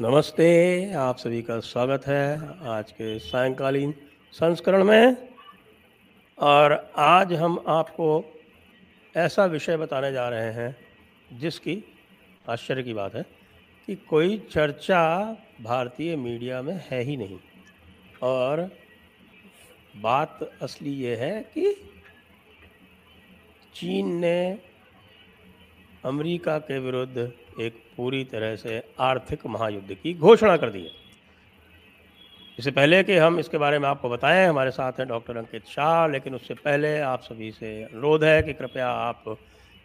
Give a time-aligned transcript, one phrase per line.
[0.00, 3.94] नमस्ते, आप सभी का स्वागत है आज के सायंकालीन
[4.32, 5.16] संस्करण में।
[6.38, 8.24] और आज हम आपको
[9.16, 10.76] ऐसा विषय बताने जा रहे हैं,
[11.32, 11.82] जिसकी
[12.48, 13.22] आश्चर्य की बात है
[13.88, 15.02] कि कोई चर्चा
[15.62, 17.38] भारतीय मीडिया में है ही नहीं।
[18.22, 18.70] और
[19.96, 21.74] बात असली ये है कि
[23.74, 24.58] चीन ने
[26.04, 30.90] अमेरिका के विरुद्ध एक पूरी तरह से आर्थिक महायुद्ध की घोषणा कर दी है।
[32.58, 36.06] इससे पहले कि हम इसके बारे में आपको बताएँ, हमारे साथ हैं डॉक्टर अंकित शाह,
[36.06, 39.36] लेकिन उससे पहले आप सभी से अनुरोध है कि कृपया आप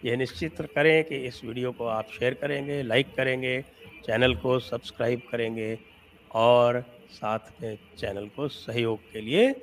[0.06, 3.62] यह निश्चित करें कि इस वीडियो को आप शेयर करेंगे, लाइक करेंगे,
[4.06, 5.78] चैनल को सब्सक्राइब करेंगे,
[6.32, 9.54] और साथ में चैनल को सहयोग के लिए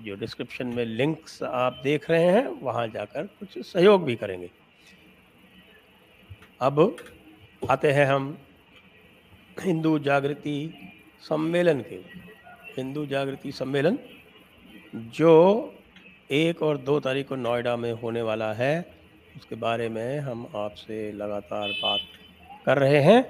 [0.00, 4.50] जो डिस्क्रिप्शन में लिंक्स आप देख रहे हैं, वहाँ जाकर कुछ सहयोग भी करेंगे।
[6.64, 6.96] अब
[7.70, 8.26] आते हैं हम
[9.62, 10.52] हिंदू जागृति
[11.22, 11.94] सम्मेलन के,
[12.76, 13.98] हिंदू जागृति सम्मेलन,
[14.94, 15.32] जो
[16.30, 18.74] एक और दो तारीख को नोएडा में होने वाला है।
[19.36, 22.00] उसके बारे में हम आपसे लगातार बात
[22.66, 23.24] कर रहे हैं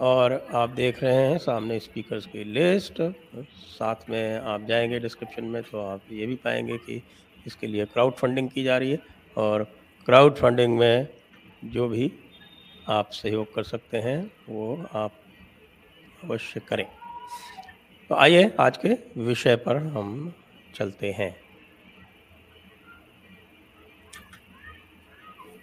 [0.00, 3.02] और आप देख रहे हैं सामने स्पीकर्स की लिस्ट।
[3.50, 7.02] साथ में आप जाएँगे डिस्क्रिप्शन में तो आप ये भी पाएँगे कि
[7.46, 8.98] इसके लिए क्राउड फंडिंग की जा रही है
[9.36, 9.64] और
[10.06, 11.08] क्राउड फंडिंग में
[11.72, 12.10] जो भी
[12.88, 15.12] आप सहयोग कर सकते हैं वो आप
[16.24, 16.86] अवश्य करें।
[18.10, 20.32] तो आइए आज के विषय पर हम
[20.74, 21.34] चलते हैं।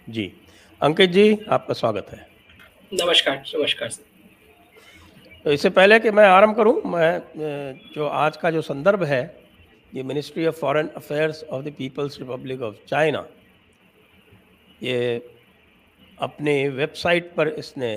[0.08, 0.32] जी
[0.80, 2.26] अंकित जी आपका स्वागत है।
[2.92, 3.88] नमस्कार नमस्कार
[5.44, 9.22] तो इससे पहले कि मैं आरंभ करूँ मैं जो आज का जो संदर्भ है
[9.92, 13.26] ये Ministry of Foreign Affairs of the People's Republic of China
[14.82, 14.96] ये
[16.18, 17.90] अपने वेबसाइट पर इसने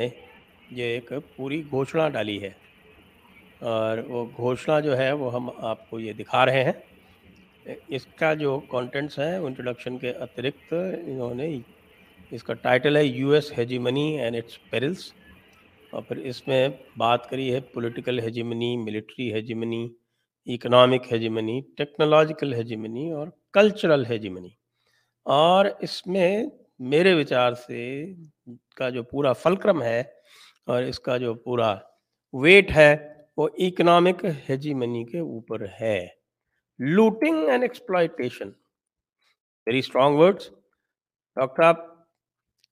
[0.74, 2.56] ये एक पूरी घोषणा डाली है।
[3.64, 6.84] और वो घोषणा जो है, वो हम आपको ये दिखा रहे हैं।
[7.92, 11.48] इसका जो कंटेंट्स है इंट्रोडक्शन के अतिरिक्त इन्होंने
[12.32, 15.12] इसका टाइटल है US hegemony and its perils
[15.94, 19.90] और फिर इसमें बात करी है political hegemony military hegemony
[20.48, 24.56] economic hegemony technological hegemony और कल्चरल हेजिमनी
[25.26, 28.06] और इसमें मेरे विचार से
[28.78, 30.02] का जो पूरा फलक्रम है
[30.68, 31.70] और इसका जो पूरा
[32.34, 32.94] वेट है,
[33.38, 36.00] वो इकोनॉमिक हेजिमनी के ऊपर है।
[36.80, 38.54] Looting and exploitation
[39.68, 40.50] very strong words
[41.38, 41.84] doctor आप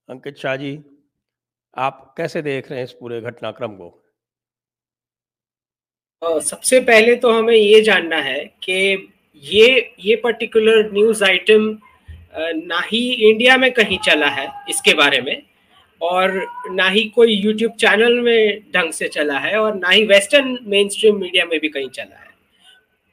[0.10, 0.80] अंकित शाह जी,
[1.78, 4.02] आप कैसे देख रहे हैं इस पूरे घटनाक्रम को?
[6.42, 8.74] सबसे पहले तो हमें ये जानना है कि
[9.44, 11.68] ये ये पर्टिकुलर न्यूज़ आइटम
[12.38, 15.42] ना ही इंडिया में कहीं चला है इसके बारे में,
[16.02, 20.58] और ना ही कोई यूट्यूब चैनल में ढंग से चला है, और ना ही वेस्टर्न
[20.64, 22.34] मेन स्ट्रीम मीडिया में भी कहीं चला है।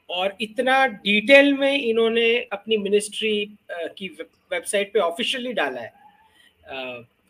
[0.09, 3.33] और इतना डिटेल में इन्होंने अपनी मिनिस्ट्री
[3.71, 4.07] की
[4.51, 5.91] वेबसाइट पे ऑफिशियली डाला है।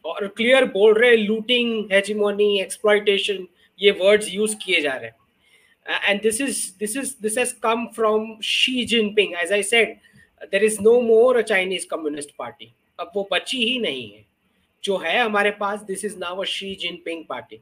[0.06, 3.46] और क्लियर बोल रहे लूटिंग हेजिमोनी एक्सप्लॉइटेशन
[3.80, 7.86] ये वर्ड्स यूज़ किए जा रहे हैं। And this is this is this has come
[7.96, 9.96] from Xi Jinping as I said
[10.52, 14.26] there is no more a Chinese Communist Party अब वो बची ही नहीं है।
[14.84, 17.59] जो है हमारे पास this is now a Xi Jinping party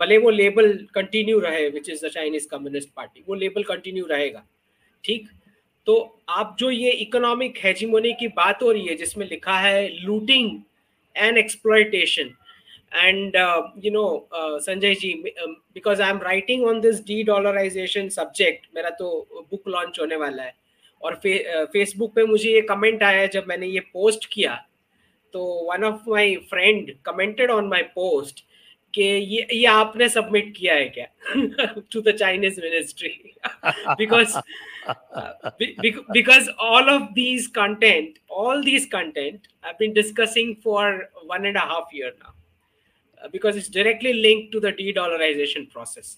[0.00, 4.46] भले वो लेबल कंटिन्यू रहे which is the Chinese Communist Party वो लेबल कंटिन्यू रहेगा।
[5.04, 5.28] ठीक?
[5.86, 5.94] तो
[6.28, 10.50] आप जो ये इकोनॉमिक हेजिमोनी की बात हो रही है जिसमें लिखा है looting
[11.16, 11.38] and
[13.02, 15.08] and uh, you know uh, sanjay ji
[15.44, 19.08] um, because i'm writing on this de-dollarization subject मेरा तो
[19.50, 20.54] बुक लॉन्च होने वाला है।
[21.02, 24.54] और फे, फेसबुक पे मुझे ये कमेंट आया जब मैंने ये पोस्ट किया
[25.34, 28.44] तो one of my friend commented on my post
[28.94, 31.06] कि ये ये आपने सबमिट किया है क्या?
[31.92, 33.08] To the Chinese ministry
[33.98, 34.36] because
[36.12, 41.96] because all of these content all these content I been discussing for one and half
[41.96, 46.16] year ना because it's directly link to the de dollarisation process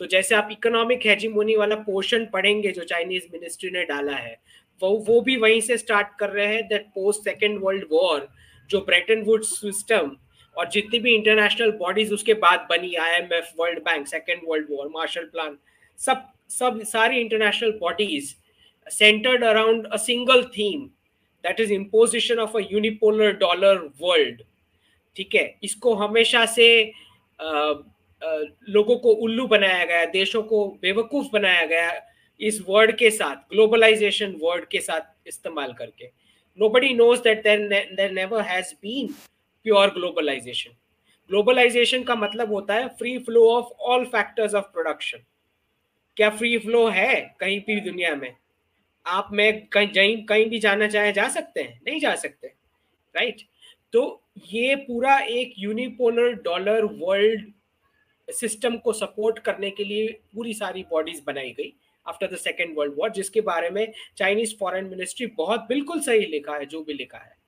[0.00, 4.36] तो जैसे आप economic hegemony वाला portion पढ़ेंगे जो Chinese ministry ने डाला है
[4.82, 8.26] वो वो भी वहीं से स्टार्ट कर रहे हैं that post Second World War
[8.70, 10.10] जो ब्रेटन वुड सिस्टम
[10.56, 15.24] और जितनी भी इंटरनेशनल बॉडीज उसके बाद बनी IMF World Bank Second World War Marshall
[15.26, 15.58] Plan
[15.98, 18.34] सब सब सारी international bodies
[18.86, 20.88] centred around a single theme
[21.44, 24.42] that is imposition of a unipolar dollar world
[25.16, 25.46] ठीक है?
[25.64, 26.70] इसको हमेशा से
[27.38, 27.74] uh,
[28.22, 31.92] लोगों को उल्लू बनाया गया, देशों को बेवकूफ़ बनाया गया
[32.40, 36.10] इस वर्ड के साथ ग्लोबलाइजेशन वर्ड के साथ इस्तेमाल करके।
[36.68, 39.06] Nobody knows that there never has been
[39.66, 40.70] pure globalisation
[41.30, 45.24] globalisation का मतलब होता है free flow of all factors of production
[46.16, 48.34] क्या फ्री फ्लो है कहीं भी दुनिया में?
[49.06, 52.46] आप, में कहीं कहीं भी जाना चाहे जा सकते हैं, नहीं जा सकते
[53.14, 53.48] राइट right?
[53.92, 57.50] तो ये पूरा एक यूनिपोलर डॉलर वर्ल्ड
[58.32, 61.72] सिस्टम को सपोर्ट करने के लिए पूरी सारी बॉडीज बनाई गई
[62.06, 66.54] after the Second World War जिसके बारे में चाइनीज़ फॉरेन मिनिस्ट्री बहुत बिल्कुल सही लिखा
[66.54, 67.38] है, जो भी लिखा है।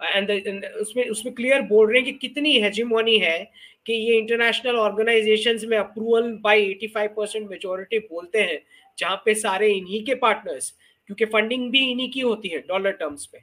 [0.00, 3.38] एंड उसमें उसमें क्लियर बोल रहे हैं कि कितनी हेजिमोनी है
[3.86, 8.60] कि ये इंटरनेशनल ऑर्गेनाइजेशंस में अप्रूवल बाय 85 परसेंट मेजोरिटी बोलते हैं,
[8.98, 10.70] जहाँ पे सारे इन्हीं के पार्टनर्स
[11.06, 13.38] क्योंकि फंडिंग भी इन्हीं की होती है डॉलर टर्म्स पे।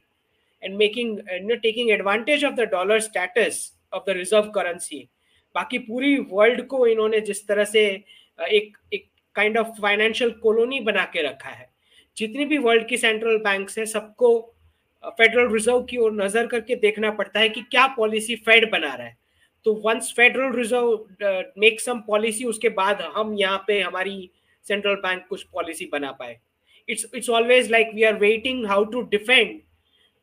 [0.63, 1.19] And making
[1.53, 5.07] taking advantage of the dollar status of the reserve currency
[5.55, 7.83] बाकी पूरी वर्ल्ड को इन्होंने जिस तरह से
[8.39, 9.05] एक एक
[9.35, 11.69] काइंड ऑफ़ फाइनेंशियल कॉलोनी बना के रखा है।
[12.17, 14.39] जितनी भी वर्ल्ड की सेंट्रल बैंक है, सबको
[15.03, 19.07] फेडरल रिज़र्व की ओर नज़र करके देखना पड़ता है कि क्या पॉलिसी फेड बना रहा
[19.07, 19.17] है।
[19.65, 24.29] तो once Federal Reserve make some policy उसके बाद हम यहाँ पे हमारी
[24.65, 26.37] सेंट्रल बैंक कुछ पॉलिसी बना पाए।
[26.89, 29.59] It's it's always like we are waiting how to defend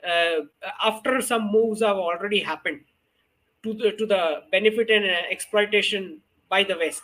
[0.02, 2.80] after some moves have already happened
[3.64, 6.20] to the to the benefit and exploitation
[6.50, 7.02] by the west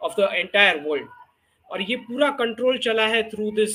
[0.00, 1.08] of the entire world.
[1.70, 3.72] और ये पूरा control चला है through this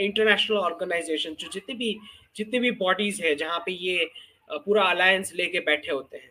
[0.00, 1.96] international organisation जो जितनी भी
[2.36, 4.08] जितनी भी बॉडीज है जहाँ पे ये
[4.50, 6.30] uh, पूरा अलायंस लेके बैठे होते हैं।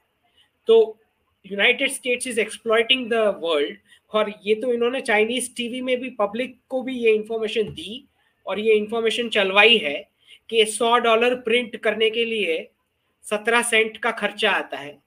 [0.67, 0.99] तो
[1.45, 3.13] United States is exploiting the
[3.43, 3.77] world
[4.13, 8.03] और ये तो इन्होंने चाइनीज़ टीवी में भी पब्लिक को भी ये इंफॉर्मेशन दी
[8.45, 9.95] और ये इंफॉर्मेशन चलवाई है
[10.49, 12.57] कि सौ डॉलर प्रिंट करने के लिए
[13.25, 14.97] सत्रह सेंट का खर्चा आता है।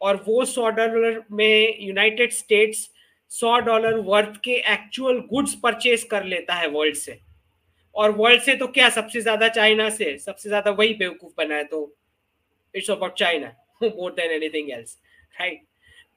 [0.00, 2.88] और वो सौ डॉलर में यूनाइटेड स्टेट्स
[3.30, 7.18] सौ डॉलर वर्थ के एक्चुअल गुड्स परचेज कर लेता है वर्ल्ड से।
[7.94, 11.64] और वर्ल्ड से तो क्या, सबसे ज़्यादा चाइना से, सबसे ज़्यादा वही बेवकूफ़ बना है
[11.64, 11.96] तो
[12.74, 13.52] it's about China
[13.82, 14.98] more than anything else
[15.40, 15.62] right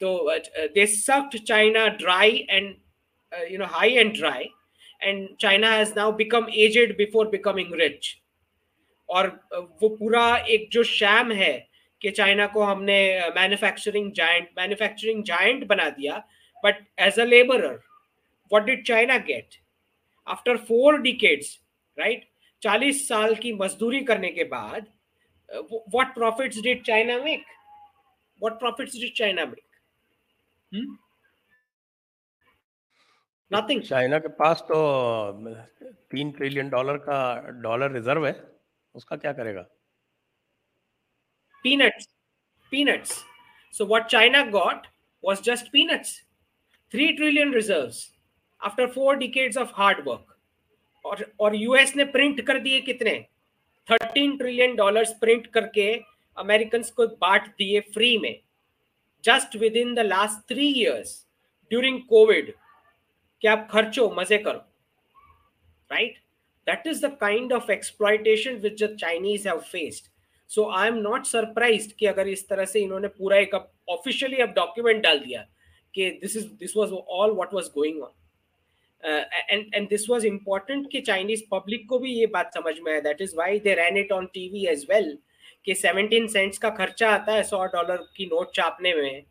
[0.01, 0.37] तो
[0.75, 2.75] they sucked China dry and
[3.51, 4.49] you know high and dry
[5.03, 8.15] and China has now become aged before becoming rich
[9.09, 11.68] और वो पूरा एक जो शैम है
[12.01, 12.99] कि चाइना को हमने
[13.35, 16.17] मैन्युफैक्चरिंग जाइंट मैन्युफैक्चरिंग जाइंट बना दिया।
[16.63, 17.75] But as a labourer
[18.51, 19.55] what did China get
[20.27, 21.57] after four decades
[21.97, 22.27] right
[22.61, 24.87] चालीस साल की मजदूरी करने के बाद
[25.49, 27.43] what profits did China make
[28.41, 29.65] what profits did China make
[33.51, 34.77] nothing China के पास तो
[36.11, 37.19] तीन ट्रिलियन डॉलर का
[37.61, 38.33] डॉलर रिज़र्व है।
[38.95, 39.65] उसका क्या करेगा?
[41.63, 42.07] Peanuts.
[42.71, 43.23] Peanuts.
[43.73, 44.87] So what china got
[45.23, 46.23] was just peanuts.
[46.93, 48.11] 3 trillion reserves
[48.61, 50.25] after 4 decades of hard work.
[51.05, 53.13] और और यूएस ने प्रिंट कर दिए कितने
[53.87, 55.93] 13 ट्रिलियन डॉलर्स प्रिंट करके
[56.37, 58.39] अमेरिकन को बांट दिए फ्री में
[59.23, 61.13] just within the last three years
[61.71, 62.53] during COVID
[63.41, 64.59] कि आप खर्चो, मज़े करो.
[65.91, 66.17] Right
[66.67, 70.08] that is the kind of exploitation which the Chinese have faced
[70.51, 73.55] so I am not surprise कि अगर इस तरह से इन्होंने पूरा एक
[73.89, 75.45] ऑफिशियली अब डॉक्यूमेंट डाल दिया
[75.93, 78.11] कि this is this was all what was going on
[79.49, 83.01] and and this was important कि चाइनीज़ पब्लिक को भी ये बात समझ में आए
[83.01, 85.17] that is why they ran it on TV as well
[85.65, 89.23] कि 17 सेंट्स का खर्चा आता है 100 डॉलर की नोट छापने में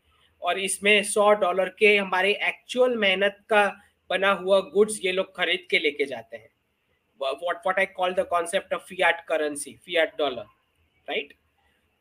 [0.42, 3.66] और इसमें 100 डॉलर के हमारे एक्चुअल मेहनत का
[4.10, 6.50] बना हुआ गुड्स ये लोग खरीद के लेके जाते हैं।
[7.20, 10.44] What what I call the concept of fiat currency, fiat dollar,
[11.08, 11.32] right?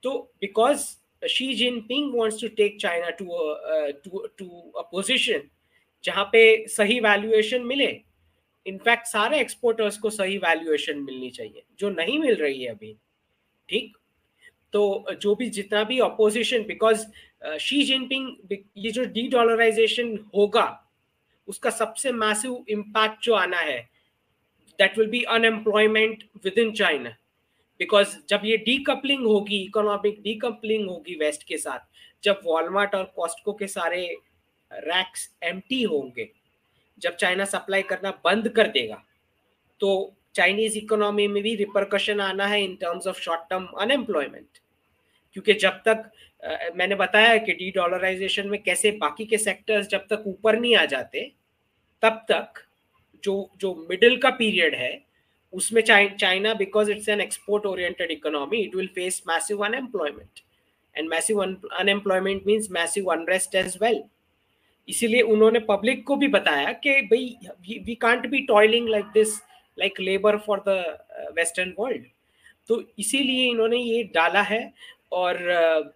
[0.04, 4.48] So because Xi Jinping wants to take China to a uh, to to
[4.80, 5.50] a position
[6.04, 7.88] जहाँ पे सही वैल्यूएशन मिले
[8.66, 12.94] इनफैक्ट सारे एक्सपोर्टर्स को सही वैल्यूएशन मिलनी चाहिए जो नहीं मिल रही है अभी
[13.70, 13.98] ठीक
[14.74, 14.84] तो
[15.22, 17.06] जो भी जितना भी अपोजिशन बिकॉज़
[17.62, 20.68] शी जिनपिंग ये जो डी डॉलराइजेशन होगा
[21.48, 23.80] उसका सबसे मैसिव इम्पैक्ट जो आना है
[24.80, 26.24] that will be unemployment
[26.60, 27.16] within China
[27.80, 31.80] because जब ये डीकपलिंग होगी इकोनॉमिक डीकपलिंग होगी वेस्ट के साथ
[32.24, 34.06] जब वॉलमार्ट और कॉस्टको के सारे
[34.72, 36.30] रैक्स एम होंगे
[37.02, 39.04] जब चाइना सप्लाई करना बंद कर देगा
[39.82, 39.90] तो
[40.36, 44.60] चाइनीज़ इकोनॉमी में भी रिपरकशन आना है in terms of short term unemployment
[45.34, 46.12] क्योंकि जब तक
[46.44, 50.76] आ, मैंने बताया कि डी डॉलराइजेशन में कैसे बाकी के सेक्टर्स जब तक ऊपर नहीं
[50.76, 51.32] आ जाते
[52.04, 52.64] तब तक
[53.24, 54.92] जो जो मिडिल का पीरियड है
[55.54, 60.40] उसमें China because it's an export oriented economy it will face massive unemployment
[60.96, 64.04] and massive unemployment means massive unrest as well
[64.88, 69.34] इसीलिए उन्होंने पब्लिक को भी बताया कि भाई we can't be toiling like this
[69.78, 72.06] like labour for the western world
[72.70, 74.62] तो इसीलिए इन्होंने ये डाला है
[75.14, 75.38] और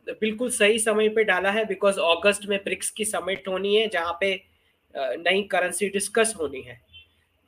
[0.09, 4.17] बिल्कुल सही समय पे डाला है बिकॉज़ अगस्त में ब्रिक्स की समिट होनी है, जहाँ
[4.19, 4.33] पे
[4.95, 6.79] नई करेंसी डिस्कस होनी है।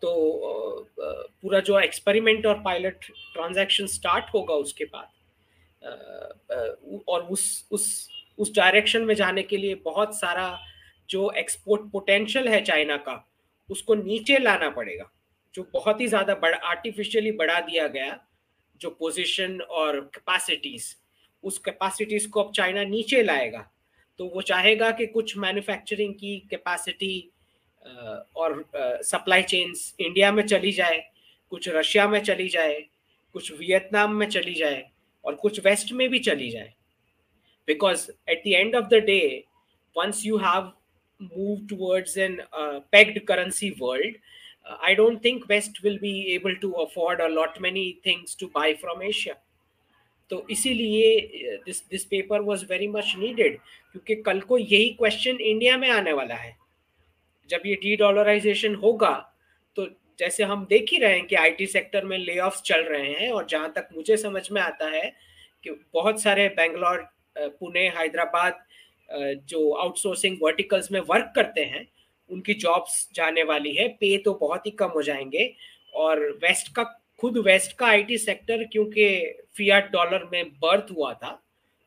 [0.06, 0.90] तो
[1.42, 5.08] पूरा जो एक्सपेरिमेंट और पायलट ट्रांजैक्शन स्टार्ट होगा उसके बाद
[7.08, 10.60] और उस उस उस डायरेक्शन में जाने के लिए बहुत सारा
[11.10, 13.32] जो एक्सपोर्ट पोटेंशियल है चाइना का,
[13.70, 15.12] उसको नीचे लाना पड़ेगा,
[15.56, 18.28] जो बहुत ही ज़्यादा बड़ा आर्टिफिशियली बढ़ा दिया गया
[18.82, 20.96] जो पोजीशन और कैपेसिटीज
[21.44, 23.72] उस कैपेसिटीज को अब चाइना नीचे लाएगा
[24.18, 27.33] तो वो चाहेगा कि कुछ मैन्युफैक्चरिंग की कैपेसिटी
[28.36, 28.64] और
[29.04, 31.04] सप्लाई चेन्स इंडिया में चली जाए,
[31.52, 32.80] कुछ रशिया में चली जाए,
[33.36, 34.84] कुछ वियतनाम में चली जाए
[35.26, 36.74] और कुछ वेस्ट में भी चली जाए
[37.68, 39.44] because at the end of the day
[39.96, 40.72] once you have
[41.22, 42.40] move towards an
[42.92, 44.18] pegged currency world
[44.66, 48.68] I don't think West will be able to afford a lot many things to buy
[48.84, 49.34] from Asia.
[50.30, 53.58] तो इसीलिए this this paper was very much needed
[53.92, 56.56] क्योंकि कल को यही question India में आने वाला है
[57.50, 59.12] जब ये डी डॉलराइजेशन होगा
[59.76, 59.88] तो
[60.20, 63.46] जैसे हम देख ही रहे हैं कि आईटी सेक्टर में ले चल रहे हैं और
[63.46, 65.14] जहाँ तक मुझे समझ में आता है
[65.64, 67.08] कि बहुत सारे बेंगलोर
[67.38, 68.64] पुणे हैदराबाद
[69.50, 71.88] जो आउटसोर्सिंग वर्टिकल्स में वर्क करते हैं,
[72.30, 75.54] उनकी जॉब्स जाने वाली है। पे तो बहुत ही कम हो जाएँगे
[75.94, 76.84] और वेस्ट का,
[77.20, 81.40] खुद वेस्ट का आईटी सेक्टर क्योंकि फियाट डॉलर में बर्थ हुआ था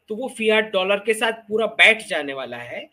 [0.09, 2.89] तो वो फियाट डॉलर के साथ पूरा बैठ जाने वाला है।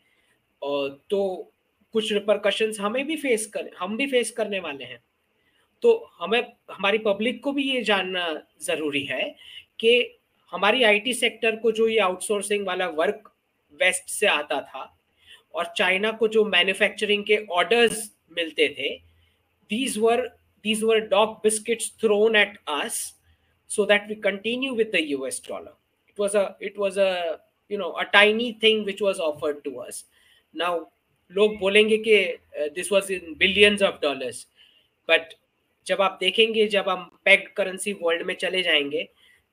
[0.62, 1.53] और तो
[1.94, 5.00] कुछ रिपरकशंस हमें भी फेस कर, हम भी फेस करने वाले हैं।
[5.84, 8.28] तो हमें, हमारी पब्लिक को भी ये जानना
[8.62, 9.24] ज़रूरी है
[9.80, 10.20] कि
[10.52, 13.32] हमारी आईटी सेक्टर को जो ये आउटसोर्सिंग वाला वर्क
[13.80, 14.84] वेस्ट से आता था
[15.54, 18.90] और चाइना को जो मैन्युफैक्चरिंग के ऑर्डर्स मिलते थे
[19.72, 20.22] these were
[20.66, 23.00] these were dog biscuits thrown at us
[23.72, 25.76] so that we continue with the US dollar
[26.10, 27.12] it was a it was a
[27.72, 30.06] you know a tiny thing which was offered to us
[30.56, 30.84] now
[31.32, 32.18] लोग बोलेंगे कि
[32.76, 34.46] this was in billions of dollars
[35.10, 35.34] but
[35.88, 39.04] जब आप देखेंगे, जब हम packed currency world में चले जाएँगे,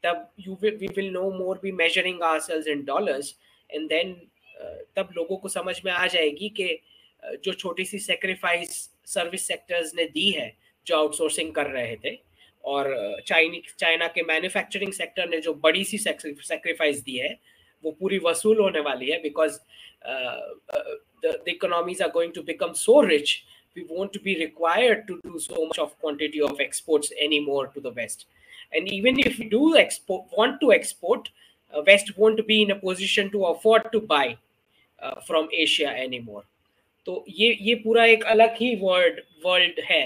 [0.05, 3.35] तब you we will no more be measuring our in dollars
[3.71, 4.12] and then
[4.97, 6.79] तब लोगों को समझ में आ जाएगी कि
[7.45, 10.53] जो छोटी सी सेक्रीफाइस सर्विस सेक्टर्स ने दी है,
[10.87, 12.19] जो आउटसोर्सिंग कर रहे थे,
[12.65, 17.39] और चाइनी चाइना के मैन्युफैक्चरिंग सेक्टर ने जो बड़ी सी सेक्रीफाइस दी है,
[17.85, 19.59] वो पूरी वसूल होने वाली है because
[21.22, 25.40] the, the economies are going to become so rich, we won't be required to do
[25.40, 28.25] so much of quantity of exports anymore to the West.
[28.72, 31.30] And even if we do export, want to export,
[31.74, 34.38] uh, West won't be in a position to afford to buy
[35.00, 36.44] uh, from Asia anymore.
[37.08, 40.04] तो ये ये पूरा एक अलग ही world world है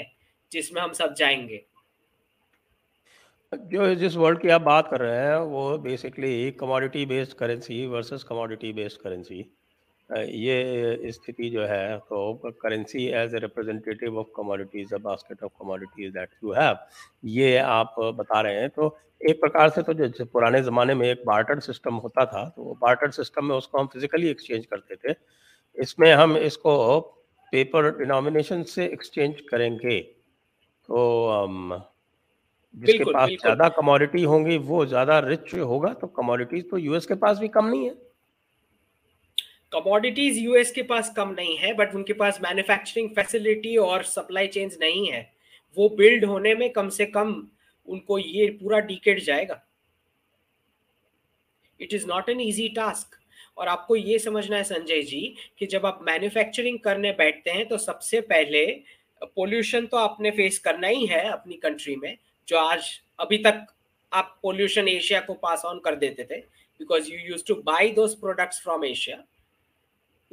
[0.51, 1.61] जिसमें हम सब जाएंगे
[3.53, 8.23] जो जिस वर्ल्ड की आप बात कर रहे हैं वो basically commodity based currency versus
[8.29, 9.39] commodity based currency
[10.10, 16.12] ये स्थिति जो है तो currency as a representative of commodities a basket of commodities
[16.12, 16.76] that you have
[17.28, 21.22] ये आप बता रहे हैं। तो एक प्रकार से तो जो पुराने ज़माने में एक
[21.26, 25.14] बार्टर सिस्टम होता था तो बार्टर सिस्टम में उसको हम फिजिकली एक्सचेंज करते थे।
[25.76, 27.00] इसमें हम इसको
[27.52, 31.76] पेपर डिनोमिनेशन से एक्सचेंज करेंगे। तो
[32.74, 37.38] जिसके पास ज़्यादा कमोडिटी होंगी वो ज़्यादा रिच होगा तो कमोडिटीज तो यूएस के पास
[37.38, 37.94] भी कम नहीं है।
[39.74, 44.78] कमोडिटीज यूएस के पास कम नहीं है बट उनके पास मैन्युफैक्चरिंग फैसिलिटी और सप्लाई चेन्स
[44.80, 45.22] नहीं है।
[45.76, 47.34] वो बिल्ड होने में कम से कम
[47.88, 49.60] उनको ये पूरा डिकेट जाएगा।
[51.80, 53.18] It is not an easy task
[53.58, 57.78] और आपको ये समझना है संजय जी कि जब आप मैन्युफैक्चरिंग करने बैठते हैं तो
[57.78, 58.64] सबसे पहले
[59.22, 62.16] पोल्यूशन तो आपने फेस करना ही है अपनी कंट्री में,
[62.48, 63.66] जो आज, अभी तक
[64.12, 66.40] आप पोल्यूशन एशिया को पास ऑन कर देते थे
[66.80, 69.22] because you use to buy those products from Asia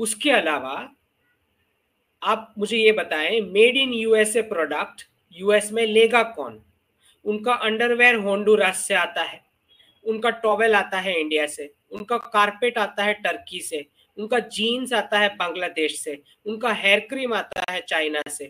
[0.01, 0.73] उसके अलावा,
[2.21, 5.01] आप मुझे ये बताएँ made in USA product
[5.35, 6.61] US में लेगा कौन?
[7.25, 9.41] उनका अंडरवेयर होंडुरास से आता है,
[10.05, 13.85] उनका टॉवेल आता है इंडिया से, उनका कारपेट आता है टर्की से,
[14.17, 18.47] उनका जीन्स आता है बांग्लादेश से, उनका हेयर क्रीम आता है चाइना से।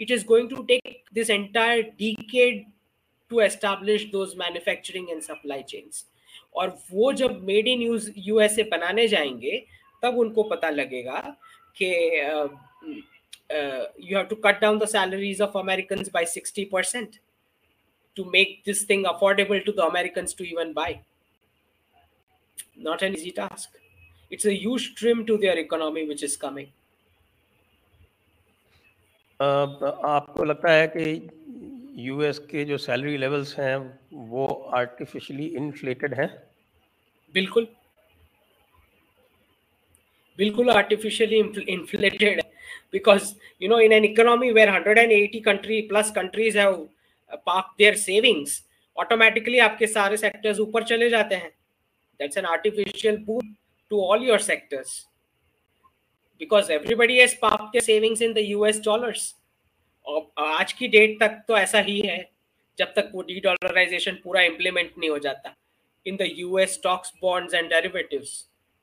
[0.00, 2.64] It is going to take this entire decade
[3.30, 6.04] to establish those manufacturing and supply chains
[6.54, 7.82] और वो जब मेड इन
[8.18, 9.64] यूएसए बनाने जाएँगे
[10.04, 11.20] तब उनको पता लगेगा
[11.76, 11.90] कि
[13.50, 17.18] you have to cut down the salaries of American by sixty percent
[18.16, 20.94] to make this thing affordable to the American to even buy
[22.88, 23.78] not an easy task
[24.32, 26.66] it's as trim to their economy which is coming
[29.40, 31.04] आपको लगता है कि
[31.98, 33.76] US के जो salary levels हैं
[34.30, 36.28] वो artificially inflated हैं?
[37.34, 37.66] बिल्कुल।
[40.38, 41.38] बिल्कुल आर्टिफिशियली
[41.68, 42.52] इन्फ्लेटेड है।
[42.92, 46.76] Because you know in an economy where hundred and eighty country plus countries have
[47.46, 48.62] park their savings
[48.96, 51.50] automatically आपके सारे सेक्टर्स ऊपर चले जाते हैं।
[52.20, 53.44] That's an artificial boost
[53.90, 55.06] to all your sectors
[56.40, 59.34] because everybody has park their savings in the US dollars
[60.06, 62.18] और आज की date तक तो ऐसा ही है,
[62.78, 65.54] जब तक वो डी डॉलराइजेशन पूरा इम्प्लीमेंट नहीं हो जाता।
[66.06, 68.32] In the U S stocks bonds and derivatives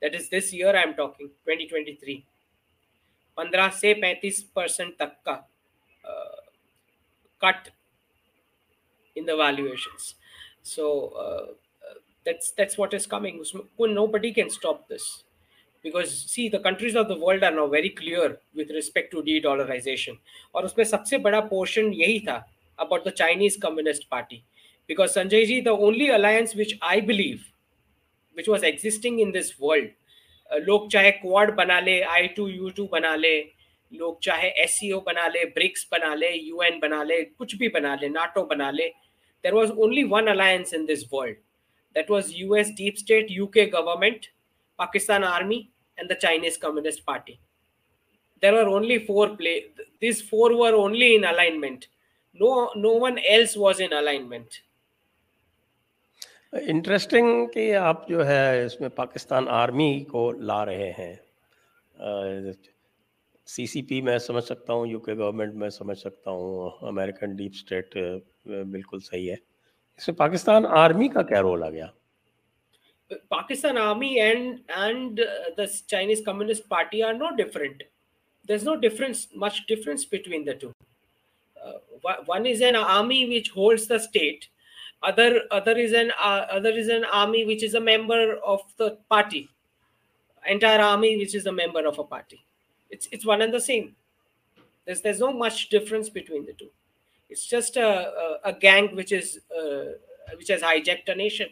[0.02, 2.16] That is this year I am talking 2023
[3.36, 5.34] पंद्रह से पैंतीस परसेंट तक का
[7.42, 7.70] cut
[9.16, 10.14] in the valuations
[10.74, 10.90] so
[12.26, 13.36] that's that's what is coming
[13.96, 15.04] nobody can stop this
[15.84, 18.24] because see the countries of the world are now very clear
[18.60, 20.16] with respect to de-dollarization
[20.54, 22.38] और उसमें सबसे बड़ा portion यही था
[22.78, 24.44] about the Chinese Communist Party.
[24.86, 27.44] Because Sanjay ji, the only alliance which I believe,
[28.36, 29.88] which was existing in this world,
[30.66, 33.38] लोग चाहे Quad बना ले आई टू यू टू बना ले
[33.92, 38.08] लोग चाहे एस बना ले ब्रिक्स बना ले यूएन बना ले कुछ भी बना ले
[38.08, 38.88] नाटो बना ले
[39.44, 41.36] there was only one alliance in this world
[41.96, 44.28] that was US deep state, UK government,
[44.78, 47.40] Pakistan army, and the Chinese Communist Party.
[48.42, 49.68] There were only four play.
[49.98, 51.88] These four were only in alignment.
[52.34, 54.60] No, no one else was in alignment.
[56.53, 62.53] interesting कि आप जो है इसमें Pakistan army को ला रहे हैं।
[63.47, 67.53] सी C P मैं समझ सकता हूँ यूके गवर्नमेंट मैं समझ सकता हूँ अमेरिकन डीप
[67.55, 67.97] स्टेट
[68.47, 69.37] बिल्कुल सही है।
[69.99, 71.91] इसमें पाकिस्तान आर्मी का क्या रोल आ गया?
[73.31, 75.19] Pakistan army and and
[75.57, 77.83] the Chinese communist party are not different
[78.49, 80.71] there is no difference much difference between the two
[82.29, 84.45] one is an army which holds the state
[85.02, 88.98] other other is an uh, other is an army which is a member of the
[89.08, 89.48] party
[90.46, 92.44] entire army which is a member of a party
[92.90, 93.94] it's it's one and the same
[94.84, 96.70] there's there's no much difference between the two
[97.28, 97.90] it's just a
[98.24, 99.86] a, a gang which is uh,
[100.36, 101.48] which has hijacked a nation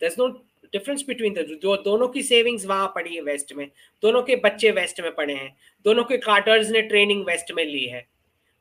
[0.00, 0.40] there's no
[0.72, 3.66] difference between the जो दोनों की savings वहां पड़ी है waste में
[4.02, 5.50] दोनों के बच्चे वेस्ट में पड़े हैं
[5.84, 8.06] दोनों के कार्टर्स ने ट्रेनिंग वेस्ट में ली है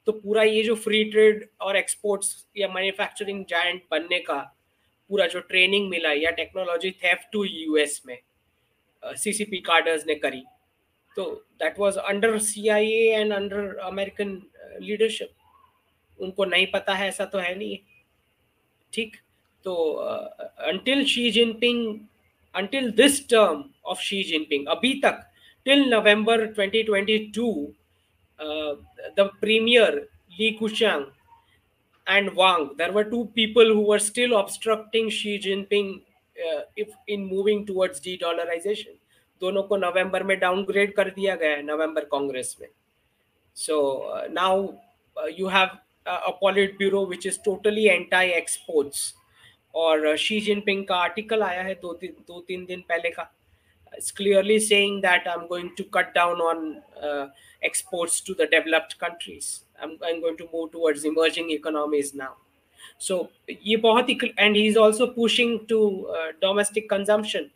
[0.08, 4.36] तो पूरा ये जो फ्री ट्रेड और एक्सपोर्ट्स या मैन्युफैक्चरिंग जायंट बनने का
[5.10, 8.18] पूरा जो ट्रेनिंग मिला या टेक्नोलॉजी थेफ टू यूएस में
[9.04, 10.42] सीसीपी कार्डर्स ने करी।
[11.16, 11.24] तो
[11.58, 14.42] that was under CIA and under American
[14.80, 15.30] leadership
[16.18, 17.78] उनको नहीं पता है ऐसा तो है नहीं।
[18.92, 19.16] ठीक?
[19.64, 19.74] तो
[20.72, 22.00] until Xi Jinping
[22.54, 25.26] until this term of Xi Jinping अभी तक
[25.64, 27.77] till November 2022 Uh,
[29.15, 30.07] the premier
[30.39, 31.05] Li Keqiang
[32.07, 36.01] and Wang, there were two people who were still obstructing Xi Jinping
[36.35, 38.99] uh, if in moving towards de-dollarization.
[39.41, 42.67] दोनों को नवंबर में downgrade कर दिया गया है नवंबर कांग्रेस में
[43.55, 43.77] so
[44.31, 44.61] now
[45.39, 45.67] you have
[46.07, 46.29] a
[46.77, 49.13] politburo which is totally anti exports
[49.75, 53.29] और she Jinping का आर्टिकल आया है दो तीन दो तीन दिन पहले का
[53.98, 57.26] it's clearly saying that I'm going to cut down on uh,
[57.62, 59.64] exports to the developed countries.
[59.82, 62.34] I'm, I'm going to move towards emerging economies now.
[62.98, 67.50] So ये बहुत ही and he's also pushing to uh, domestic consumption.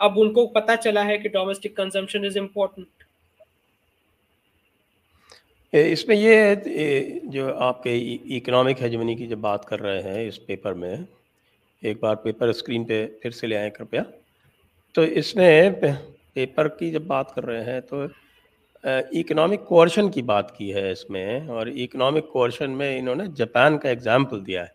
[0.00, 2.86] अब उनको पता चला है कि domestic consumption is important.
[5.74, 7.96] इसमें ये है जो आपके
[8.36, 11.06] इकोनॉमिक हेजमनी की जब बात कर रहे हैं इस पेपर में
[11.82, 14.04] एक बार पेपर स्क्रीन पे फिर से ले आए कृपया
[14.94, 18.08] तो इसमें पेपर की जब बात कर रहे हैं तो
[19.14, 24.40] इकोनॉमिक कोर्शन की बात की है इसमें और इकोनॉमिक कोर्शन में इन्होंने जापान का एग्ज़ाम्पल
[24.40, 24.72] दिया है।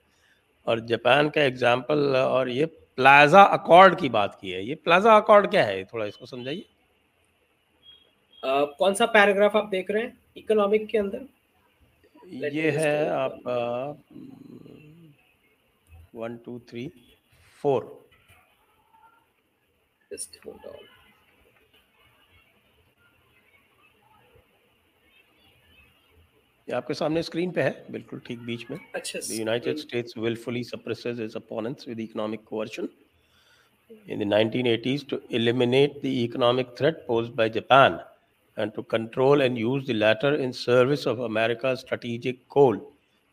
[0.66, 5.50] और जापान का एग्ज़ाम्पल और ये प्लाजा अकॉर्ड की बात की है। ये प्लाजा अकॉर्ड
[5.52, 5.84] क्या है?
[5.86, 6.66] थोड़ा इसको समझाइए।
[8.44, 11.26] कौन सा पैराग्राफ आप देख रहे हैं इकोनॉमिक के अंदर?
[12.54, 13.58] ये है आपका
[16.16, 16.92] one two three
[17.62, 18.03] four
[20.14, 20.84] this tone down.
[26.68, 27.72] ये आपके सामने स्क्रीन पे है?
[27.92, 32.88] बिल्कुल ठीक बीच में। The United States wilfully suppresses its opponents with economic coercion
[34.10, 38.00] in the 1980s to eliminate the economic threat posed by Japan
[38.58, 42.82] and to control and use the latter in service of America strategic goal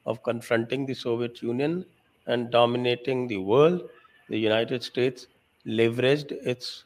[0.07, 1.83] of confronting the Soviet Union
[2.27, 3.81] and dominating the world
[4.29, 5.29] the United States
[5.67, 6.85] leveraged its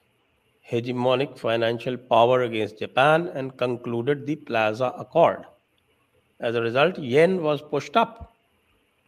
[0.70, 5.44] hegemonic financial power against Japan and concluded the Plaza Accord.
[6.40, 8.34] As a result, yen was pushed up,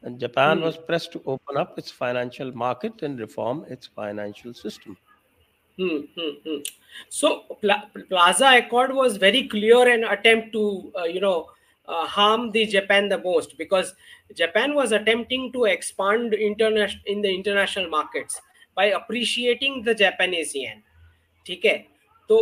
[0.02, 0.62] and Japan mm.
[0.62, 4.96] was pressed to open up its financial market and reform its financial system.
[5.76, 6.60] Hmm, hmm, hmm.
[7.10, 11.50] So Pla- Plaza Accord was very clear an attempt to, uh, you know,
[11.86, 13.94] uh, harm the Japan the most because
[14.34, 18.40] Japan was attempting to expand international in the international markets
[18.76, 20.82] by appreciating the Japanese yen.
[21.46, 21.76] ठीक है
[22.30, 22.38] तो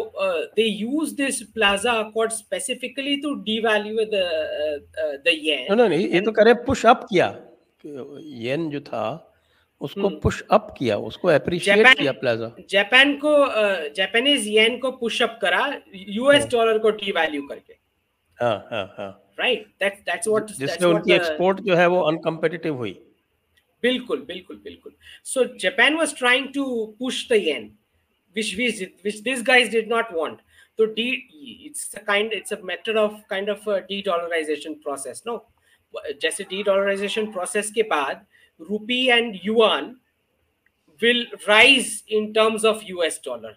[0.57, 5.67] they use this Plaza Accord specifically to devalue the uh, the yen.
[5.71, 7.31] No, no, ये तो करे push up किया
[8.45, 9.05] yen जो था
[9.81, 13.33] उसको पुश हम्म। अप किया उसको अप्रिशिएट किया प्लाजा जापान को
[13.97, 15.63] जापानीज येन को पुश अप करा
[15.95, 17.75] यूएस डॉलर हाँ। को डीवैल्यू करके
[18.39, 22.99] हाँ हाँ हाँ राइट दैट्स दैट्स व्हाट जिससे उनकी एक्सपोर्ट जो है वो अनकंपेटिटिव हुई
[23.85, 24.93] बिल्कुल बिल्कुल बिल्कुल।
[25.25, 26.65] So Japan was trying to
[26.99, 27.71] push the yen
[28.37, 30.39] which which this guys did not want
[30.79, 31.09] तो D
[31.67, 33.69] it's it's a matter of kind of
[34.07, 35.37] de-dollarization process no
[36.23, 38.25] जैसे डी डॉलराइजेशन प्रोसेस के बाद
[38.61, 39.95] rupee and yuan
[41.03, 43.57] will rise in terms of U S dollar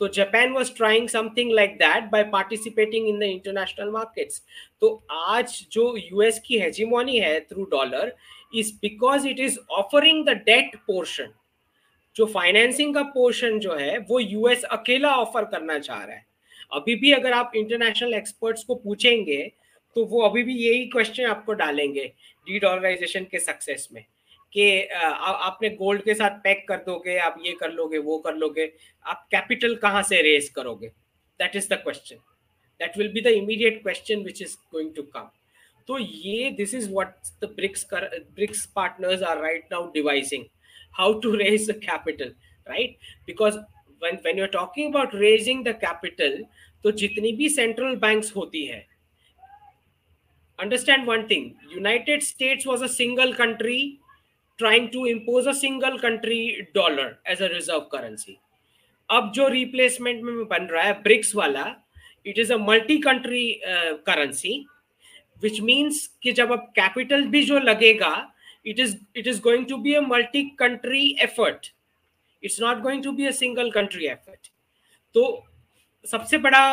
[0.00, 4.42] तो Japan was trying something like that by participating in the international markets
[4.80, 8.14] तो आज जो US की hegemony है through dollar
[8.54, 11.32] is because it is offering the debt portion.
[12.16, 16.26] जो financing का portion जो है, वो यूएस अकेला ऑफ़र करना चाह रहा है।
[16.72, 19.42] अभी भी अगर आप इंटरनेशनल एक्सपर्ट्स को पूछेंगे
[19.96, 22.04] तो वो अभी भी यही क्वेश्चन आपको डालेंगे
[22.46, 22.58] डी
[23.24, 24.04] के सक्सेस में
[24.52, 28.72] कि आपने गोल्ड के साथ पैक कर दोगे, आप ये कर लोगे, वो कर लोगे,
[29.04, 30.88] आप कैपिटल कहाँ से रेज करोगे?
[31.40, 32.16] That is the question
[32.80, 35.30] that will be the immediate question which is going to come
[35.88, 40.44] तो ये this is what the BRICS BRICS partners are right now devising
[40.94, 42.34] how to raise the capital
[42.66, 46.44] right because when when you are talking about raising the capital
[46.84, 48.86] तो जितनी भी central bank होती है
[50.58, 53.78] understand one thing United State was a single country
[54.58, 56.40] trying to impose a single country
[56.74, 58.36] dollar as a reserve currency
[59.08, 61.64] अब जो replacement में बन रहा है ब्रिक्स वाला
[62.26, 63.48] it is a multi country
[64.06, 64.54] currency
[65.43, 68.13] which means कि जब अब कैपिटल भी जो लगेगा
[68.65, 71.71] it is it is going to be a multi country effort
[72.43, 74.51] it's not going to be a single country effort
[75.15, 75.23] तो
[76.05, 76.65] सबसे बड़ा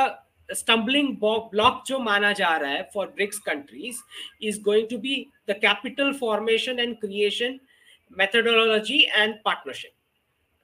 [0.48, 4.02] स्टम्बलिंग ब्लॉक जो माना जा रहा है for BRICS countries
[4.48, 7.59] is going to be the capital formation and creation
[8.11, 9.94] methodology and partnership.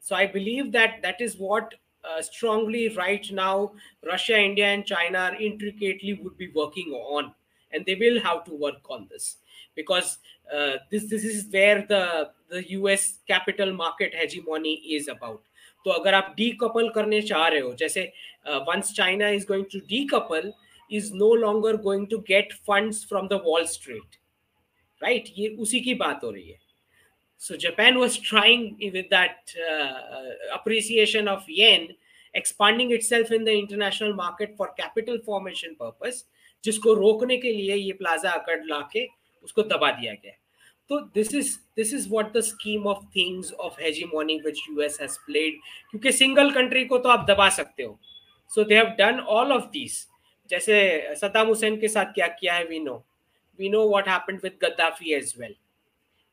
[0.00, 3.72] So I believe that that is what uh, strongly right now
[4.04, 7.32] Russia, India, and China are intricately would be working on,
[7.72, 9.36] and they will have to work on this
[9.74, 10.18] because
[10.54, 15.40] uh, this this is where the the US capital market hegemony is about.
[15.84, 18.02] तो अगर आप decouple करने चाह रहे हो जैसे
[18.68, 20.52] once China is going to decouple
[20.98, 24.16] is no longer going to get funds from the Wall Street
[25.02, 26.58] right ये उसी की बात हो रही है
[27.40, 29.94] So Japan was trying with that uh,
[30.56, 31.88] appreciation of yen,
[32.34, 36.22] expanding itself in the international market for capital formation purpose,
[36.67, 39.07] जिसको रोकने के लिए ये प्लाजा अकड़ लाके
[39.43, 40.33] उसको दबा दिया गया
[40.89, 45.17] तो this is this is what the scheme of things of hegemony which US has
[45.25, 45.59] played
[45.91, 47.99] क्योंकि सिंगल कंट्री को तो आप दबा सकते हो।
[48.51, 50.05] So they have done all of this
[50.49, 50.77] जैसे
[51.15, 52.95] सद्दाम हुसैन के साथ क्या किया है we know
[53.59, 55.55] we know what happened with Gaddafi as well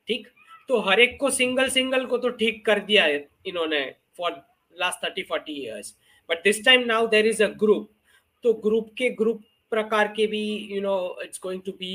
[0.09, 0.29] ठीक?
[0.69, 3.17] तो हर एक को सिंगल सिंगल को तो ठीक कर दिया है
[3.47, 3.81] इन्होंने
[4.19, 4.31] for
[4.77, 5.95] last thirty forty years
[6.29, 7.91] but this time now there is a group
[8.45, 9.43] तो ग्रुप के ग्रुप
[9.75, 11.95] प्रकार के भी you know it's going to be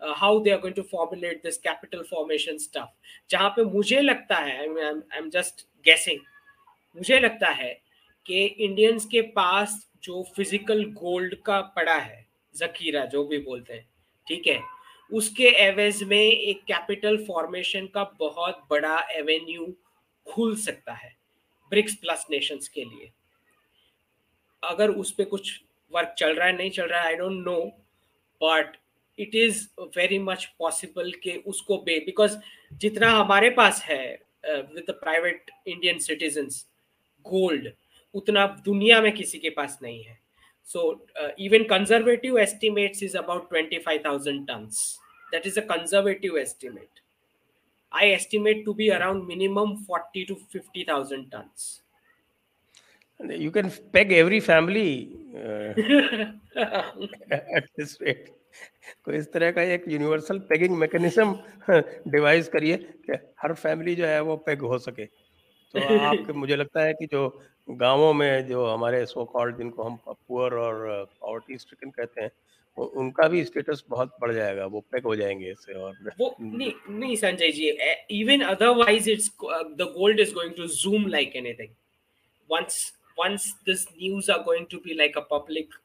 [0.00, 4.58] how they are going to formulate this capital formation stuff जहाँ पे मुझे लगता है
[4.58, 6.20] आई एम जस्ट गेसिंग
[6.96, 7.72] मुझे लगता है
[8.26, 13.86] कि इंडियंस के पास जो फ़िज़िकल गोल्ड का पड़ा है, जखीरा जो भी बोलते हैं,
[14.26, 14.58] ठीक है,
[15.10, 19.66] उसके एवेज में एक कैपिटल फॉर्मेशन का बहुत बड़ा एवेन्यू
[20.26, 21.14] खुल सकता है
[21.72, 23.10] ब्रिक्स प्लस नेशंस के लिए।
[24.62, 25.52] अगर उस पर कुछ
[25.94, 27.60] वर्क चल रहा है, नहीं चल रहा है I don't know
[28.40, 28.76] but
[29.18, 32.36] it is very much possible कि उसको बे बिकॉज़
[32.72, 34.06] जितना हमारे पास है
[34.46, 36.66] with private Indian citizens
[37.24, 37.70] gold
[38.14, 40.18] उतना दुनिया में किसी के पास नहीं है.
[40.66, 41.06] So
[41.40, 44.98] even conservative estimates is about twenty five thousand tons
[45.32, 47.00] that is a conservative estimate.
[47.92, 51.81] I estimate to be around minimum 40 to 50000 tons.
[53.30, 55.72] You can peg every family uh,
[57.30, 58.28] at this rate.
[59.04, 61.36] कोई इस तरह का एक universal pegging mechanism
[62.10, 66.82] device करिए कि हर family जो है वो पेग हो सके। तो आपके मुझे लगता
[66.82, 71.90] है कि जो गाँवों में जो हमारे सो कॉल्ड जिनको हम पुअर और पॉवर्टी स्ट्रिकन
[71.90, 72.30] कहते हैं
[72.78, 77.16] उनका भी स्टेटस बहुत बढ़ जाएगा वो पैक हो जाएँगे इससे और वो नहीं नहीं
[77.16, 77.70] Sanjay ji
[78.22, 81.74] even otherwise it's the gold is going to zoom like anything
[82.50, 85.80] once once this news are going to be like a public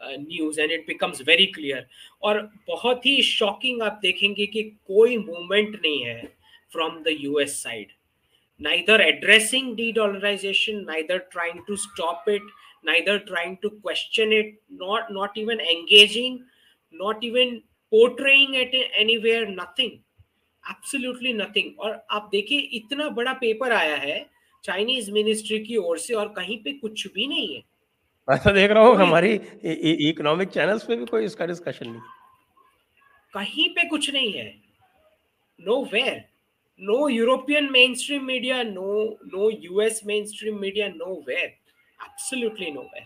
[0.00, 1.86] news and it becomes very clear
[2.24, 6.22] और बहुत ही shocking आप देखेंगे कि कोई movement नहीं है
[6.72, 7.92] from the US side
[8.60, 12.50] neither addressing de-dollarization neither trying to stop it
[12.84, 14.50] neither trying to question it
[14.82, 16.36] not not even engaging
[16.94, 17.54] not even
[17.92, 19.94] portraying it anywhere nothing
[20.64, 24.18] absolutely nothing और आप देखिए इतना बड़ा पेपर आया है
[24.64, 27.62] Chinese ministry की ओर से और कहीं पे कुछ भी नहीं है।
[28.28, 29.32] मैं तो देख रहा हूँ हमारी
[30.08, 32.00] इकोनॉमिक चैनल्स पे भी कोई इसका डिस्कशन नहीं।
[33.34, 34.52] कहीं पे कुछ नहीं है।
[35.92, 36.22] Nowhere
[36.80, 38.92] no European mainstream media no
[39.26, 40.88] no US mainstream media
[41.28, 41.46] nowhere
[41.98, 43.04] absolutely nowhere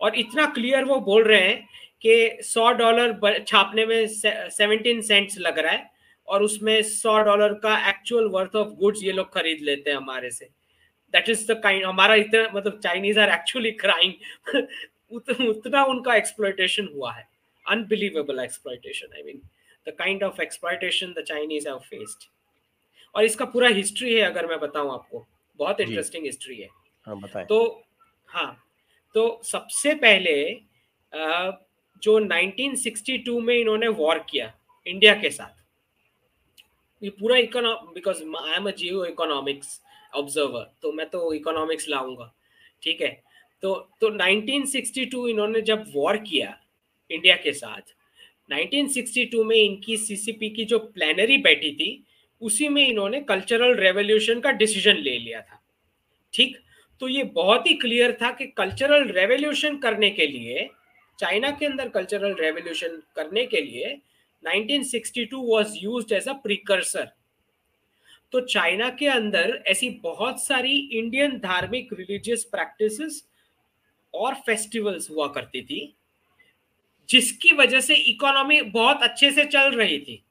[0.00, 1.68] और इतना क्लियर वो बोल रहे हैं
[2.02, 5.90] कि सौ डॉलर छापने में सेवनटीन सेंट्स लग रहा है
[6.28, 10.30] और उसमें सौ डॉलर का एक्चुअल वर्थ ऑफ़ गुड्स ये लोग खरीद लेते हैं हमारे
[10.30, 10.48] से।
[11.14, 14.12] दैट इज़ द काइंड हमारा इतना मतलब चाइनीज़ आर एक्चुअली क्राइंग
[15.12, 17.26] उतना उनका एक्सप्लोइटेशन हुआ है.
[17.66, 19.40] Unbelievable exploitation I mean
[19.86, 22.28] the kind of exploitation the Chinese have faced
[23.14, 25.26] और इसका पूरा हिस्ट्री है अगर मैं बताऊँ आपको.
[25.58, 26.68] बहुत इंटरेस्टिंग हिस्ट्री है.
[27.06, 27.84] हाँ। तो
[28.28, 28.64] हाँ
[29.14, 30.34] तो सबसे पहले
[32.02, 34.52] जो 1962 में इन्होंने वॉर किया
[34.86, 35.54] इंडिया के साथ.
[37.02, 39.80] ये पूरा economic because I am a geo economics
[40.12, 42.32] observer तो मैं तो इकोनॉमिक्स लाऊँगा,
[42.82, 43.08] ठीक है?
[43.62, 46.56] तो तो 1962 इन्होंने जब वॉर किया
[47.10, 47.94] इंडिया के साथ
[48.50, 52.04] 1962 में इनकी सीसीपी की जो प्लानरी बैठी थी,
[52.40, 55.60] उसी में इन्होंने कल्चरल रेवोल्यूशन का डिसीज़न ले लिया था,
[56.34, 56.56] ठीक?
[57.00, 60.68] तो ये बहुत ही क्लियर था कि कल्चरल रेवोल्यूशन करने के लिए,
[61.18, 63.96] चाइना के अंदर कल्चरल रेवोल्यूशन करने के लिए
[64.42, 67.08] 1962 was used as a precursor
[68.32, 73.22] तो चाइना के अंदर ऐसी बहुत सारी इंडियन धार्मिक रिलीजियस प्रैक्टिसेस
[74.14, 75.94] और फेस्टिवल्स हुआ करती थी,
[77.08, 80.22] जिसकी वजह से इकोनॉमी बहुत अच्छे से चल रही थी।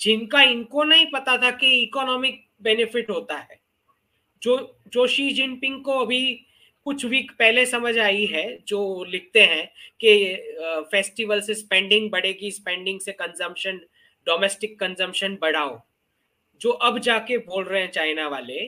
[0.00, 3.58] जिनका इनको नहीं पता था कि इकोनॉमिक बेनिफिट होता है।
[4.42, 6.46] जो जो शी जिनपिंग को अभी
[6.86, 9.66] कुछ वीक पहले समझ आई है, जो लिखते हैं
[10.00, 10.34] कि
[10.90, 13.80] फेस्टिवल से स्पेंडिंग बढ़ेगी स्पेंडिंग से कंजम्पशन
[14.26, 15.80] डोमेस्टिक कंजम्पशन बढ़ाओ।
[16.60, 18.58] जो अब जाके बोल रहे हैं चाइना वाले,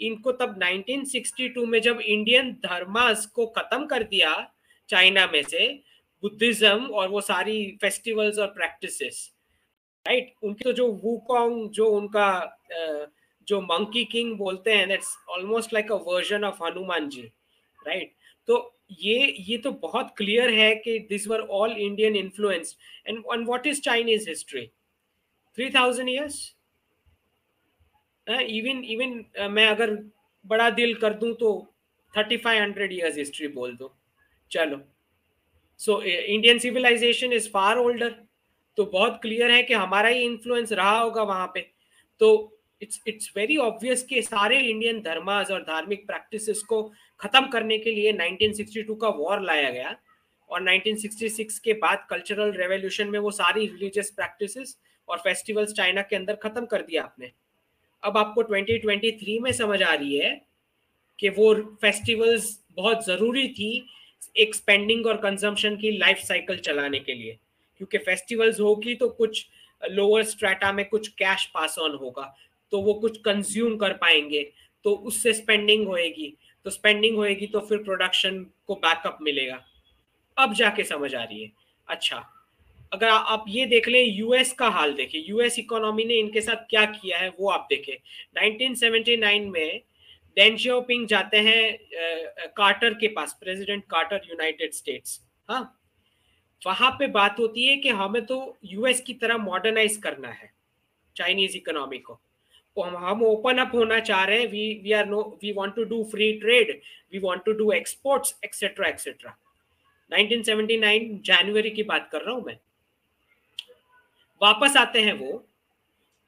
[0.00, 4.32] इनको तब 1962 में जब इंडियन धर्मास को खत्म कर दिया
[4.88, 5.68] चाइना में से,
[6.22, 9.32] बुद्धिज्म और वो सारी फेस्टिवल्स और प्रैक्टिसेस,
[10.06, 10.32] राइट?
[10.42, 12.28] उनकी तो जो वूकोंग जो उनका
[13.48, 17.22] जो मंकी किंग बोलते हैं that's almost like a version of Hanuman ji
[17.86, 18.12] right?
[18.48, 22.76] तो ये ये तो बहुत क्लियर है कि this were all Indian influence
[23.08, 24.66] and and what is Chinese history
[25.58, 26.55] 3000 years
[28.26, 29.90] even even मैं अगर
[30.44, 31.50] बड़ा दिल कर दूँ तो
[32.14, 33.94] thirty five hundred years history बोल दो।
[34.50, 34.80] चलो।
[35.80, 38.14] So Indian civilization is far older
[38.78, 41.60] तो बहुत क्लियर है कि हमारा ही इन्फ्लुएंस रहा होगा वहाँ पे।
[42.20, 42.28] तो
[42.82, 46.82] इट्स इट्स वेरी ऑब्वियस कि सारे इंडियन धर्माज और धार्मिक प्रैक्टिसेस को
[47.20, 49.96] खत्म करने के लिए 1962 का वॉर लाया गया
[50.50, 54.76] और 1966 के बाद कल्चरल रेवोल्यूशन में वो सारी रिलीजियस प्रैक्टिसेस
[55.08, 57.32] और फेस्टिवल्स चाइना के अंदर खत्म कर दिया आपने।
[58.02, 60.30] अब आपको 2023 में समझ आ रही है
[61.18, 63.86] कि वो फेस्टिवल्स बहुत ज़रूरी थी
[64.36, 67.38] एक स्पेंडिंग और कंजम्पशन की लाइफ साइकिल चलाने के लिए।
[67.76, 69.46] क्योंकि फेस्टिवल्स होगी तो कुछ
[69.82, 72.34] लोअर स्ट्रेटा में कुछ कैश पास ऑन होगा
[72.72, 74.42] तो वो कुछ कंज्यूम कर पाएँगे
[74.84, 76.32] तो उससे स्पेंडिंग होएगी।
[76.64, 79.60] तो स्पेंडिंग होएगी तो फिर प्रोडक्शन को बैकअप मिलेगा।
[80.36, 81.52] अब जाके समझ आ रही है।
[81.88, 82.24] अच्छा
[82.92, 86.66] अगर आ, आप ये देख लें यूएस का हाल देखें। यूएस इकोनॉमी ने इनके साथ
[86.70, 87.96] क्या किया है वो आप देखें।
[88.40, 89.82] 1979 में
[90.56, 95.72] शियोपिंग जाते हैं कार्टर के पास प्रेसिडेंट कार्टर यूनाइटेड स्टेट्स। हाँ?
[96.62, 100.50] वहाँ पे बात होती है कि हमें तो यूएस की तरह मॉडर्नाइज करना है
[101.16, 102.14] चाइनीज़ इकोनॉमी को।
[102.76, 105.84] तो हम ओपन अप होना चाह रहे हैं we we are no we want to
[105.84, 106.80] do free trade
[107.12, 109.36] we want to do exports etcetera etcetera
[110.10, 112.58] 1979 जनवरी की बात कर रहा हूँ मैं।
[114.42, 115.44] वापस आते हैं वो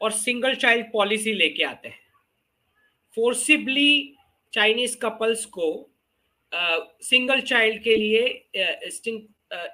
[0.01, 2.01] और सिंगल चाइल्ड पॉलिसी लेके आते हैं।
[3.17, 4.15] फोर्सिबली
[4.53, 5.69] चाइनीज़ कपल्स को
[6.53, 8.27] सिंगल uh, चाइल्ड के लिए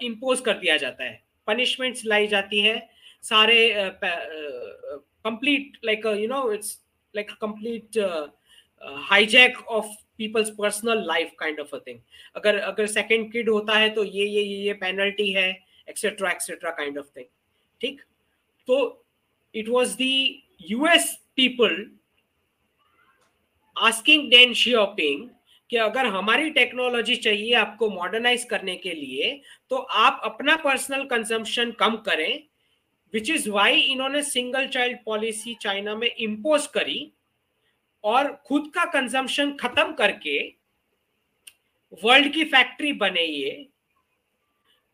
[0.02, 2.76] इम्पोज uh, कर दिया जाता है। पनिशमेंट्स लाई जाती है।
[3.22, 3.58] सारे
[4.04, 6.78] complete like you know it's
[7.14, 7.98] like complete
[9.10, 9.86] hijack of
[10.18, 12.00] people's personal life kind of a thing
[12.36, 15.48] अगर अगर सेकंड किड होता है तो ये ये ये पेनल्टी है
[15.88, 17.26] etcetera etcetera kind of thing
[17.80, 18.02] ठीक?
[18.68, 18.98] So
[19.54, 21.76] it was the US people
[23.76, 25.30] asking Deng Xiaoping
[25.70, 29.30] कि अगर हमारी टेक्नोलॉजी चाहिए आपको मॉडर्नाइज करने के लिए
[29.70, 32.42] तो आप अपना पर्सनल कंजम्पशन कम करें
[33.14, 37.00] विच इज़ वाई इन्होंने सिंगल चाइल्ड पॉलिसी चाइना में इम्पोज करी
[38.04, 40.38] और खुद का कंजम्पशन खत्म करके
[42.02, 43.50] वर्ल्ड की फैक्ट्री बने ये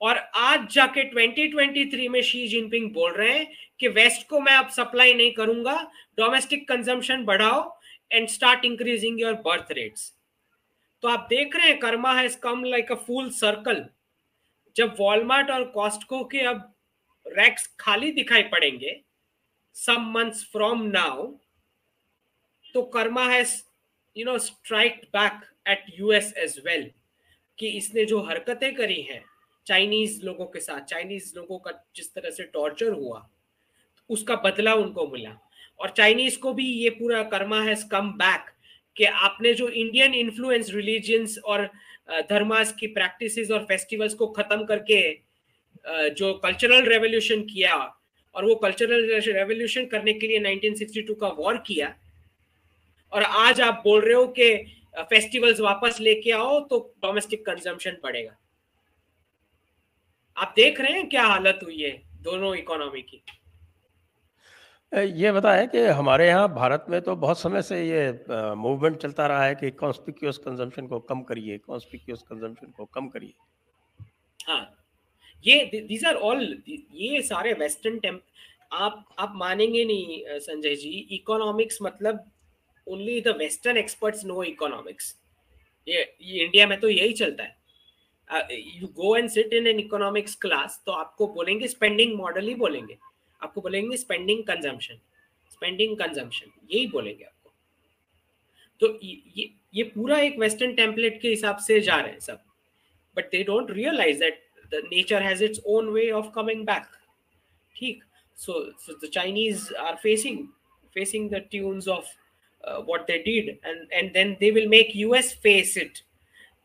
[0.01, 3.47] और आज जाके 2023 में शी जिनपिंग बोल रहे हैं
[3.81, 5.77] कि वेस्ट को मैं अब सप्लाई नहीं करूँगा
[6.19, 7.61] डोमेस्टिक कंजम्पशन बढ़ाओ
[8.11, 10.13] and start increasing your birth rates
[11.03, 13.85] तो आप देख रहे हैं karma has come like a full circle
[14.77, 16.73] जब वॉलमार्ट और कॉस्टको के अब
[17.27, 19.01] रैक्स खाली दिखाई पड़ेंगे
[19.77, 21.27] सम मंथ्स फ्रॉम नाउ
[22.75, 23.55] तो karma has
[24.17, 26.91] you know strike back at US as well
[27.59, 29.25] कि इसने जो हरकतें करी हैं
[29.67, 33.29] चाइनीज़ लोगों के साथ चाइनीज़ लोगों का जिस तरह से टॉर्चर हुआ,
[34.11, 35.37] उसका बदला उनको मिला।
[35.81, 38.51] और चाइनीज़ को भी ये पूरा कर्मा हैज़ कम बैक
[38.97, 41.65] कि आपने जो इंडियन इन्फ्लुएंस रिलीजियंस और
[42.31, 45.01] धर्मास की प्रैक्टिसेस और फेस्टिवल्स को खत्म करके
[46.11, 47.75] जो कल्चरल रेवोल्यूशन किया
[48.35, 51.95] और वो कल्चरल रेवोल्यूशन करने के लिए 1962 का वॉर किया,
[53.13, 54.55] और आज आप बोल रहे हो कि
[55.01, 58.37] फेस्टिवल्स वापस लेके आओ तो डोमेस्टिक कंजम्पशन बढ़ेगा।
[60.41, 61.91] आप देख रहे हैं क्या हालत हुई है
[62.23, 63.23] दोनों इकोनॉमी की?
[64.93, 69.45] ये बताएँ कि हमारे यहाँ भारत में तो बहुत समय से ये मूवमेंट चलता रहा
[69.45, 73.35] है कि कॉन्स्पिक्यूस कंजम्पशन को कम करिए कॉन्स्पिक्यूस कंजम्पशन को कम करिए।
[74.41, 74.63] हाँ
[75.45, 78.23] ये दीज आर ऑल ये सारे वेस्टर्न टेम्प
[78.73, 82.25] आप आप मानेंगे नहीं संजय जी इकोनॉमिक्स मतलब
[82.87, 85.15] only the western experts no economics
[85.87, 87.57] ये, ये इंडिया में तो यही चलता है।
[88.33, 92.97] You go and sit in an economics class तो आपको बोलेंगे स्पेंडिंग मॉडल ही बोलेंगे।
[93.43, 95.01] आपको बोलेंगे स्पेंडिंग कंजम्पशन
[95.53, 97.53] स्पेंडिंग कंजम्पशन यही बोलेंगे आपको।
[98.81, 102.41] तो ये ये पूरा एक वेस्टर्न टेम्पलेट के हिसाब से जा रहे हैं सब।
[103.17, 106.87] But they don't realize that the nature has its own way of coming back
[107.77, 108.03] ठीक?
[108.37, 110.47] So so the Chinese are facing
[110.95, 112.17] facing the tunes of
[112.87, 116.01] what they did, and and then they will make us face it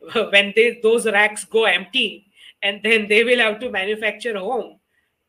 [0.01, 2.27] when they, those racks go empty
[2.61, 4.79] and then they will have to manufacture home,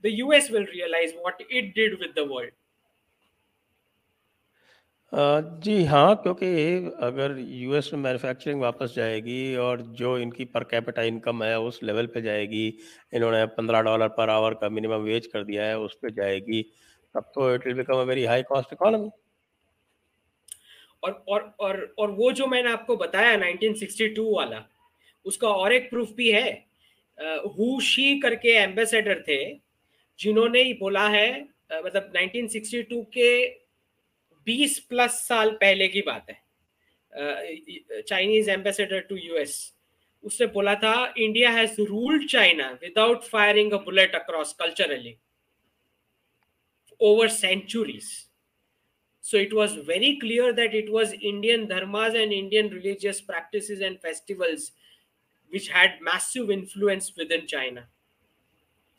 [0.03, 2.51] the US will realize what it did with the world.
[5.65, 6.47] जी हाँ क्योंकि
[7.03, 12.07] अगर US में manufacturing वापस जाएगी और जो इनकी पर कैपिटा इनकम है, उस लेवल
[12.15, 12.67] पे जाएगी,
[13.15, 16.63] इन्होंने पंद्रह डॉलर पर आवर का मिनिमम वेज कर दिया है, उस पर जाएगी,
[17.15, 19.11] तब तो it will become a very high cost economy
[21.03, 24.63] और और और और वो जो मैंने आपको बताया 1962 वाला,
[25.27, 26.51] उसका और एक प्रूफ भी है
[27.49, 29.39] हु शी करके एम्बेसडर थे,
[30.19, 31.29] जिन्होंने ही बोला है
[31.75, 33.31] मतलब 1962 के
[34.47, 39.55] 20 प्लस साल पहले की बात है चाइनीज़ एम्बेसडर टू यूएस
[40.25, 45.17] उसने बोला था India has ruled China without firing a bullet across culturally
[47.01, 48.26] over centuries.
[49.26, 54.00] So it was very clear that it was Indian dharmas and Indian religious practices and
[54.02, 54.72] festivals
[55.52, 57.88] which had massive influence within China.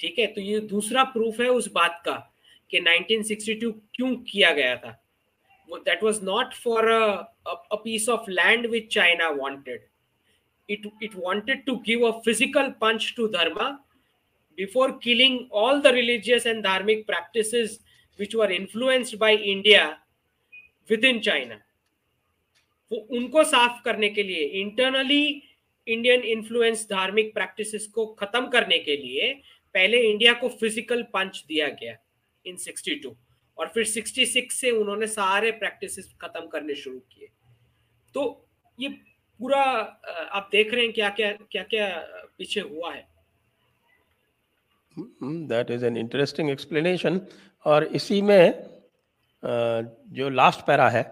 [0.00, 2.14] ठीक है तो ये दूसरा proof है उस बात का
[2.70, 4.98] कि 1962 क्यों किया गया था
[5.70, 9.88] that was not for a piece of land which China wanted
[10.68, 13.80] it it wanted to give a physical punch to dharma
[14.58, 17.80] before killing all the religious and dharmic practices
[18.20, 19.82] which were influenced by india
[20.91, 21.57] within china
[22.91, 25.23] वो उनको साफ़ करने के लिए internally
[25.87, 29.33] Indian influence धार्मिक practices को खत्म करने के लिए
[29.75, 31.95] पहले इंडिया को फ़िज़िकल पंच दिया गया
[32.45, 33.11] इन 62
[33.57, 37.27] और फिर 66 से उन्होंने सारे प्रैक्टिस खत्म करने शुरू किए।
[38.15, 38.23] तो
[38.79, 38.89] ये
[39.39, 41.87] पूरा आप देख रहे हैं क्या क्या क्या क्या
[42.37, 43.07] पीछे हुआ है।
[45.23, 47.19] That is an interesting explanation
[47.65, 48.76] और इसी में
[49.43, 51.03] जो लास्ट पैरा है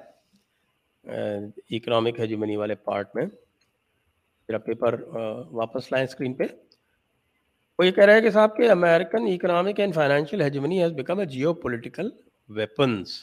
[1.78, 4.96] इकोनॉमिक हेजुमनी वाले पार्ट में, मेरा पेपर
[5.54, 6.46] वापस लाएँ स्क्रीन पे।
[7.80, 11.22] वो ये कह रहा है कि साहब के American economic and financial hegemony has become
[11.22, 11.26] a
[11.64, 12.12] geopolitical
[12.50, 13.16] weapons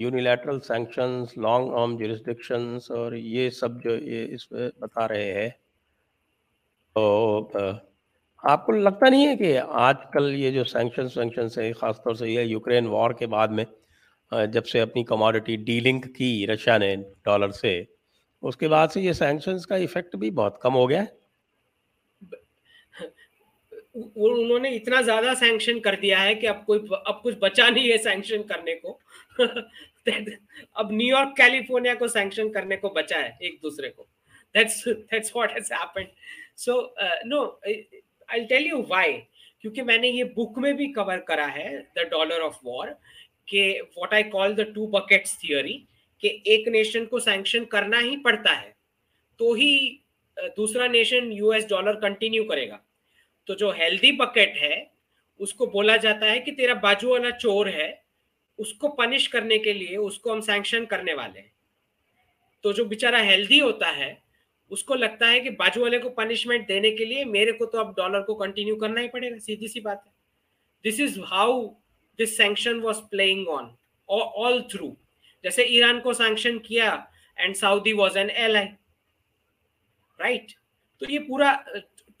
[0.00, 5.50] unilateral sanctions long arm jurisdictions और ये सब जो ये इसमें बता रहे हैं
[6.96, 7.72] तो
[8.44, 12.86] आपको लगता नहीं है कि आजकल ये जो सैंक्शंस वैंक्शंस है, ख़ासतौर से ये यूक्रेन
[12.86, 13.64] वॉर के बाद में
[14.32, 16.94] जब से अपनी कमोडिटी डीलिंक की रशिया ने
[17.26, 17.72] डॉलर से,
[18.42, 21.16] उसके बाद से ये सैंक्शंस का इफ़ेक्ट भी बहुत कम हो गया है?
[23.96, 27.96] उन्होंने इतना ज़्यादा सैंक्शन कर दिया है कि अब कोई, अब कुछ बचा नहीं है
[27.98, 28.98] सैंक्शन करने को।
[30.76, 34.06] अब न्यूयॉर्क कैलिफ़ोर्निया को सैंक्शन करने को बचा है एक दूसरे को।
[34.54, 36.08] That's that's what has happened
[36.56, 36.80] so
[37.26, 37.44] no
[38.28, 39.12] I tell you why
[39.60, 42.90] क्योंकि मैंने ये बुक में भी कवर करा है द डॉलर ऑफ़ वॉर
[43.48, 45.72] के what I call the two buckets theory
[46.22, 48.76] कि एक नेशन को सैंक्शन करना ही पड़ता है
[49.40, 50.00] तो ही
[50.56, 52.78] दूसरा नेशन यूएस डॉलर कंटिन्यू करेगा।
[53.46, 54.90] तो जो हेल्दी बकेट है,
[55.40, 58.02] उसको बोला जाता है कि तेरा बाजू वाला चोर है,
[58.58, 61.52] उसको पनिश करने के लिए, उसको हम सैंक्शन करने वाले हैं।
[62.64, 64.10] तो जो बेचारा हेल्दी होता है
[64.70, 67.94] उसको लगता है कि बाजू वाले को पनिशमेंट देने के लिए मेरे को तो अब
[67.96, 70.12] डॉलर को कंटिन्यू करना ही पड़ेगा, सीधी सी बात है।
[70.84, 71.62] This is how
[72.18, 73.70] this sanction was playing on
[74.08, 74.96] all through
[75.44, 76.92] जैसे ईरान को सैंक्शन किया
[77.36, 78.64] and Saudi was an ally
[80.18, 80.52] right
[81.02, 81.52] तो ये पूरा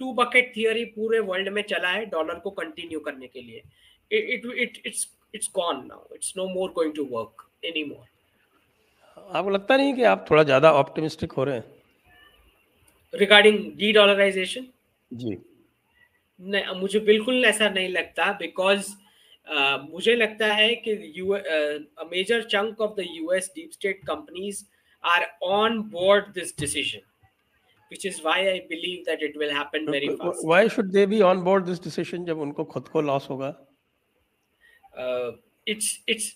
[0.00, 3.62] टू बकेट थियोरी पूरे वर्ल्ड में चला है डॉलर को कंटिन्यू करने के लिए।
[4.10, 8.06] It it it's it's gone now it's no more going to work any more
[9.16, 11.76] आपको लगता नहीं कि आप थोड़ा ज़्यादा ऑप्टिमिस्टिक हो रहे हैं।
[13.14, 14.66] रिगार्डिंग डी डॉलराइजेशन
[15.12, 15.36] जी
[16.40, 18.90] नहीं मुझे बिल्कुल ऐसा नहीं लगता बिकॉज़
[19.54, 21.34] uh, मुझे लगता है कि you
[22.10, 24.64] major chunk of the US deep state companies
[25.04, 27.00] are on board this decision
[27.90, 30.44] which is why I believe that it will happen very fast.
[30.44, 33.54] Why should they be on board this decision जब उनको खुद को loss होगा?
[35.04, 35.30] Uh,
[35.66, 36.26] it's it's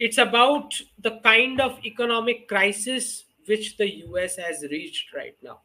[0.00, 5.60] it's about the kind of economic crisis which the US has reached right now.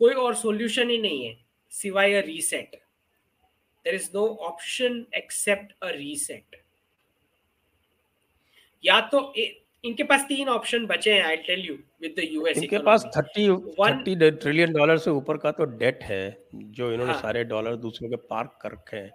[0.00, 1.36] कोई और solution ही नहीं है
[1.72, 2.80] सिवाय a reset.
[3.86, 6.60] There is no option except a reset.
[8.84, 9.32] या तो
[9.84, 13.48] इनके पास तीन ऑप्शन बचे हैं I tell you with the US इनके पास 30
[13.78, 16.24] 30 ट्रिलियन डॉलर से ऊपर का तो डेट है
[16.54, 17.20] जो इन्होंने हाँ.
[17.22, 19.12] सारे डॉलर दूसरों के पार्क कर रखे हैं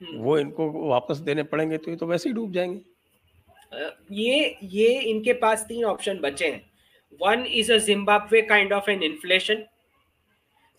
[0.00, 2.80] हम्म। वो इनको वापस देने पड़ेंगे तो ये तो वैसे ही डूब जाएँगे
[4.14, 6.70] ये ये इनके पास तीन ऑप्शन बचे हैं
[7.20, 9.64] one is a Zimbabwe kind of an inflation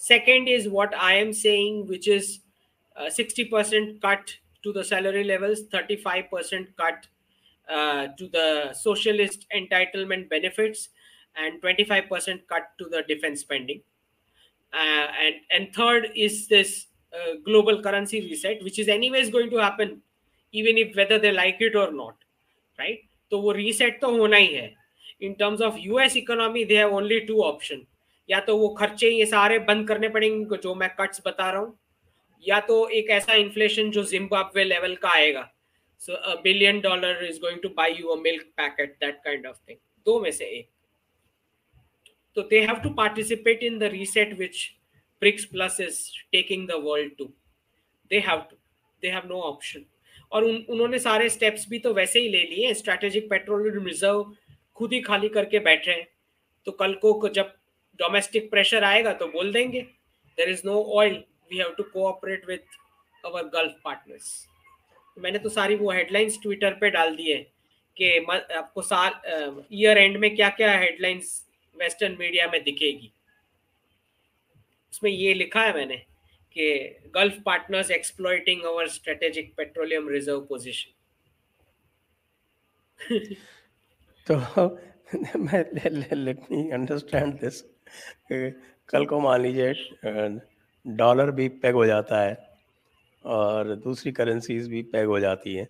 [0.08, 2.38] Second is what I am saying which is
[3.06, 4.30] 60% cut
[4.62, 7.06] to the salary levels 35% cut
[7.68, 10.88] uh, to the socialist entitlement benefits
[11.36, 13.80] and 25% cut to the defense spending.
[14.72, 19.56] Uh, and, and third is this uh, global currency reset, which is anyways going to
[19.56, 20.02] happen,
[20.52, 22.16] even if whether they like it or not,
[22.78, 22.98] right?
[23.30, 24.74] तो वो reset तो होना ही है
[25.22, 27.82] in terms of US economy they have only two option
[28.29, 31.77] या तो वो खर्चे ये सारे बंद करने पड़ेंगे जो मैं कट्स बता रहा हूँ
[32.43, 35.49] या तो एक ऐसा इन्फ्लेशन जो जिम्बाब्वे लेवल का आएगा।
[36.01, 39.57] So a billion dollar is going to buy you a milk packet that kind of
[39.69, 40.67] thing दो में से एक।
[42.37, 44.69] तो they have to participate in the reset which
[45.21, 45.99] BRICS plus is
[46.31, 47.25] taking the world to
[48.11, 48.55] they have to
[49.03, 49.85] they have no option
[50.31, 54.33] और उन, उन्होंने सारे steps भी तो वैसे ही ले लिए स्ट्रेटेजिक पेट्रोलियम रिज़र्व
[54.77, 56.07] खुद ही खाली करके बैठ रहे हैं।
[56.67, 57.53] तो कल को जब
[57.99, 59.81] डोमेस्टिक प्रेशर आएगा तो बोल देंगे।
[60.37, 62.77] There is no oil we have to cooperate with
[63.23, 64.31] our Gulf partners
[65.17, 67.37] मैंने तो सारी वो हेडलाइंस ट्विटर पे डाल दी है
[67.97, 73.11] कि आपको साल ईयर एंड में क्या क्या हेडलाइंस वेस्टर्न मीडिया में दिखेगी।
[74.93, 75.97] उसमें ये लिखा है मैंने
[76.55, 76.65] कि
[77.15, 80.91] Gulf partners exploiting our strategic petroleum reserve position
[84.27, 84.35] तो
[86.15, 87.63] लेट मी अंडरस्टैंड दिस
[88.31, 90.39] कल को मान लीजिए
[90.85, 92.37] डॉलर भी पैग हो जाता है
[93.25, 95.67] और दूसरी करेंसीज भी पैग हो जाती हैं।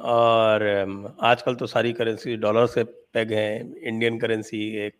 [0.00, 4.94] और आजकल तो सारी करेंसी डॉलर से पैग हैं, इंडियन करेंसी एक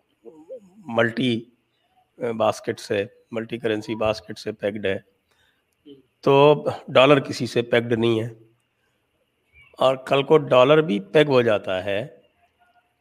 [0.89, 1.47] मल्टी
[2.19, 4.97] बास्केट से, मल्टी करेंसी बास्केट से पैक्ड है।
[6.25, 8.35] तो डॉलर किसी से पैक्ड नहीं है
[9.79, 12.14] और कल को डॉलर भी पैग हो जाता है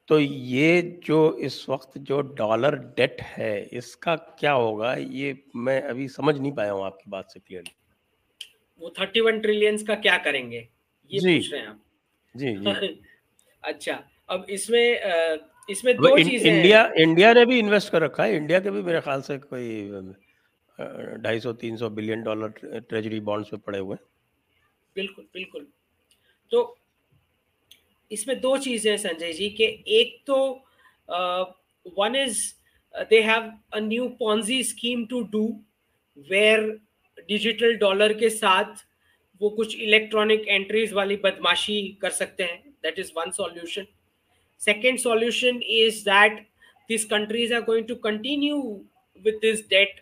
[0.08, 4.94] तो ये जो इस वक्त जो डॉलर डेट है इसका क्या होगा?
[4.94, 7.76] ये मैं अभी समझ नहीं पाया हूँ आपकी बात से क्लियरली
[8.82, 10.68] वो थर्टी वन ट्रिलियंस का क्या करेंगे?
[11.12, 11.80] ये पूछ रहे हैं आप।
[12.36, 13.00] जी जी।
[13.64, 15.40] अच्छा अब इसमें
[15.70, 19.02] इसमें दो चीज़ें इंडिया इंडिया ने भी इन्वेस्ट कर रखा है। इंडिया के भी मेरे
[19.02, 19.68] ख्याल से कोई
[21.24, 23.98] ढाई सौ तीन सौ बिलियन डॉलर ट्रेजरी बॉन्ड्स पे पड़े हुए
[24.96, 25.68] बिल्कुल बिल्कुल।
[26.52, 26.64] तो
[28.12, 29.64] इसमें दो चीज़ें हैं संजय जी, के
[30.00, 30.38] एक तो
[32.00, 32.40] one is
[33.10, 35.46] they have a new Ponzi scheme to do
[36.28, 36.62] where
[37.30, 38.86] digital dollar के साथ
[39.42, 43.86] वो कुछ इलेक्ट्रॉनिक एंट्रीज वाली बदमाशी कर सकते हैं। That is one solution
[44.62, 46.40] second solution is that
[46.90, 48.58] this countries are going to continue
[49.26, 50.02] with this debt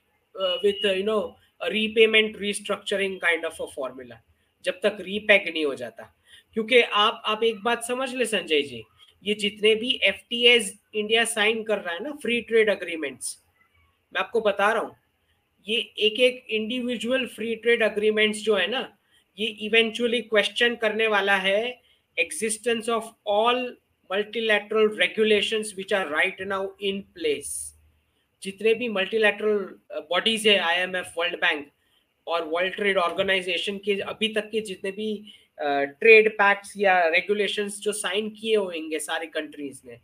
[0.64, 1.20] with you know
[1.62, 4.22] repayment restructuring kind of a formula
[4.66, 6.14] जब तक रीपैक नहीं हो जाता।
[6.56, 8.84] क्योंकि आप आप एक बात समझ ले संजय जी,
[9.24, 10.58] ये जितने भी एफटीए
[10.96, 13.38] इंडिया साइन कर रहा है ना फ्री ट्रेड अग्रीमेंट्स
[14.14, 14.96] मैं आपको बता रहा हूँ,
[15.68, 18.88] ये एक एक इंडिविजुअल फ्री ट्रेड अग्रीमेंट्स जो है ना,
[19.38, 21.62] ये इवेंचुअली क्वेश्चन करने वाला है
[22.18, 23.66] existence of all
[24.10, 27.54] multilateral regulations which are right now in place
[28.44, 29.58] जितने भी मल्टीलैटरल
[30.10, 31.68] बॉडीज है आईएमएफ वर्ल्ड बैंक
[32.28, 35.12] और वर्ल्ड ट्रेड ऑर्गेनाइजेशन के अभी तक के जितने भी
[35.62, 40.00] ट्रेड पैक्ट्स या रेगुलेशंस जो साइन किए होंगे सारे कंट्रीज़ ने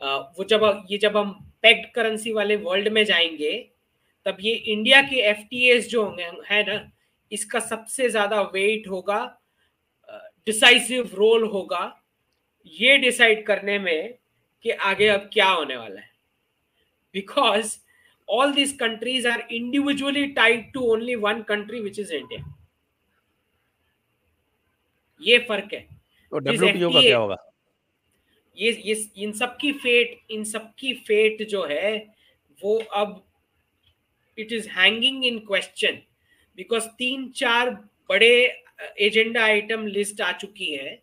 [0.00, 1.30] वो जब, ये जब हम
[1.62, 3.52] पेक्ड करेंसी वाले वर्ल्ड में जाएँगे,
[4.26, 6.90] तब ये इंडिया के एफटीएस जो होंगे, है ना,
[7.32, 9.20] इसका सबसे ज़्यादा वेट होगा
[10.46, 11.84] डिसाइसिव रोल होगा,
[12.66, 14.14] ये डिसाइड करने में
[14.64, 16.10] कि आगे अब क्या होने वाला है।
[17.14, 17.76] Because
[18.28, 22.42] all this countries are individually tied to only one country, which is India.
[25.22, 25.80] ये फ़र्क है।
[26.32, 27.36] तो डब्ल्यूटीओ का क्या होगा?
[28.56, 31.96] ये ये इन सबकी फेट इन सबकी फेट जो है
[32.60, 33.22] वो अब
[34.38, 35.98] it is hanging in question
[36.58, 37.70] because तीन चार
[38.10, 38.34] बड़े
[39.00, 41.00] एजेंडा आइटम लिस्ट आ चुकी है।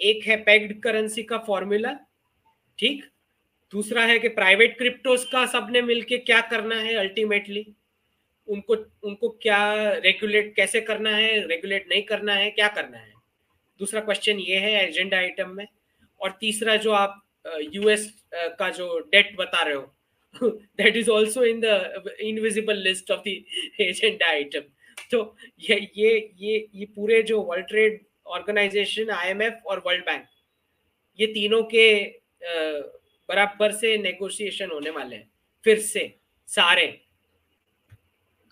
[0.00, 1.92] एक है पेग्ड करेंसी का फॉर्मूला
[2.78, 3.04] ठीक?
[3.72, 7.66] दूसरा है कि प्राइवेट क्रिप्टोस का सबने मिलके क्या करना है अल्टीमेटली
[8.48, 9.60] उनको उनको क्या
[9.94, 11.46] रेगुलेट कैसे करना है?
[11.46, 13.09] रेगुलेट नहीं करना है क्या करना है?
[13.80, 15.66] दूसरा क्वेश्चन ये है एजेंडा आइटम में।
[16.20, 17.20] और तीसरा जो आप
[17.72, 19.96] यूएस का जो डेट बता रहे हो,
[20.80, 21.72] that is also in the
[22.24, 23.32] invisible list of the
[23.80, 24.62] agenda item.
[25.10, 25.36] तो
[25.70, 30.24] ये ये ये ये पूरे जो वर्ल्ड ट्रेड ऑर्गेनाइजेशन आईएमएफ और वर्ल्ड बैंक
[31.20, 31.86] ये तीनों के
[33.28, 35.30] बराबर से नेगोशिएशन होने वाले हैं।
[35.64, 36.86] फिर से सारे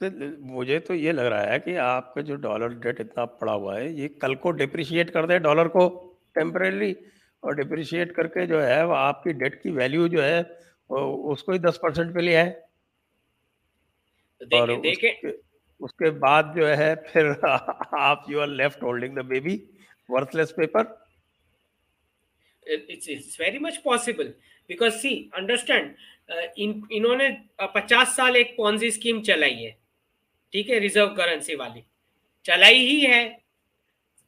[0.00, 0.10] तो
[0.46, 3.92] मुझे तो ये लग रहा है कि आपका जो डॉलर डेट इतना पड़ा हुआ है
[3.94, 5.88] ये कल को डिप्रिशिएट कर दे डॉलर को
[6.34, 6.96] टेम्परेली
[7.42, 10.42] और डिप्रिशिएट करके जो है वो आपकी डेट की वैल्यू जो है
[10.90, 12.50] उसको ही दस परसेंट पे लिया है
[14.40, 15.30] तो और देखे, उसके,
[15.80, 17.26] उसके बाद जो है फिर
[17.98, 19.56] आप you are left holding the baby
[20.10, 20.96] worthless paper
[22.66, 24.32] it's it's very much possible
[24.70, 25.94] because see understand
[26.58, 27.28] इन इन्होंने
[27.74, 29.76] पचास साल एक पॉन्जी स्कीम चलाई है।
[30.52, 31.84] ठीक है रिज़र्व करेंसी वाली।
[32.46, 33.38] चलाई ही है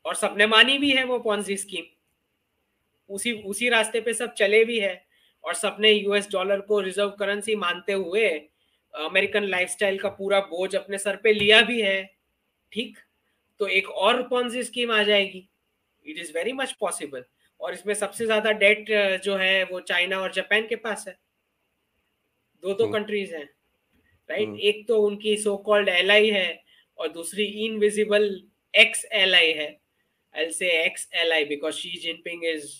[0.04, 1.84] और सबने मानी भी है वो पॉन्जी स्कीम
[3.10, 4.94] उसी उसी रास्ते पे सब चले भी है
[5.44, 8.28] और सबने यूएस डॉलर को रिज़र्व करेंसी मानते हुए
[8.94, 12.02] अमेरिकन लाइफस्टाइल का पूरा बोझ अपने सर पे लिया भी है।
[12.72, 12.98] ठीक?
[13.60, 15.48] तो एक और पॉन्जी स्कीम आ जाएगी।
[16.06, 17.24] It is very much possible
[17.60, 18.90] और इसमें सबसे ज़्यादा डेट
[19.24, 21.16] जो है वो चाइना और जापान के पास है।
[22.62, 23.48] दो दो कंट्रीज़ हैं।
[24.30, 24.58] राइट?
[24.60, 26.62] एक तो उनकी सो कॉल्ड एलआई है
[26.98, 28.30] और दूसरी इनविजिबल
[28.74, 29.70] एक्स एल है।
[30.34, 32.70] से X L I because Xi Jinping is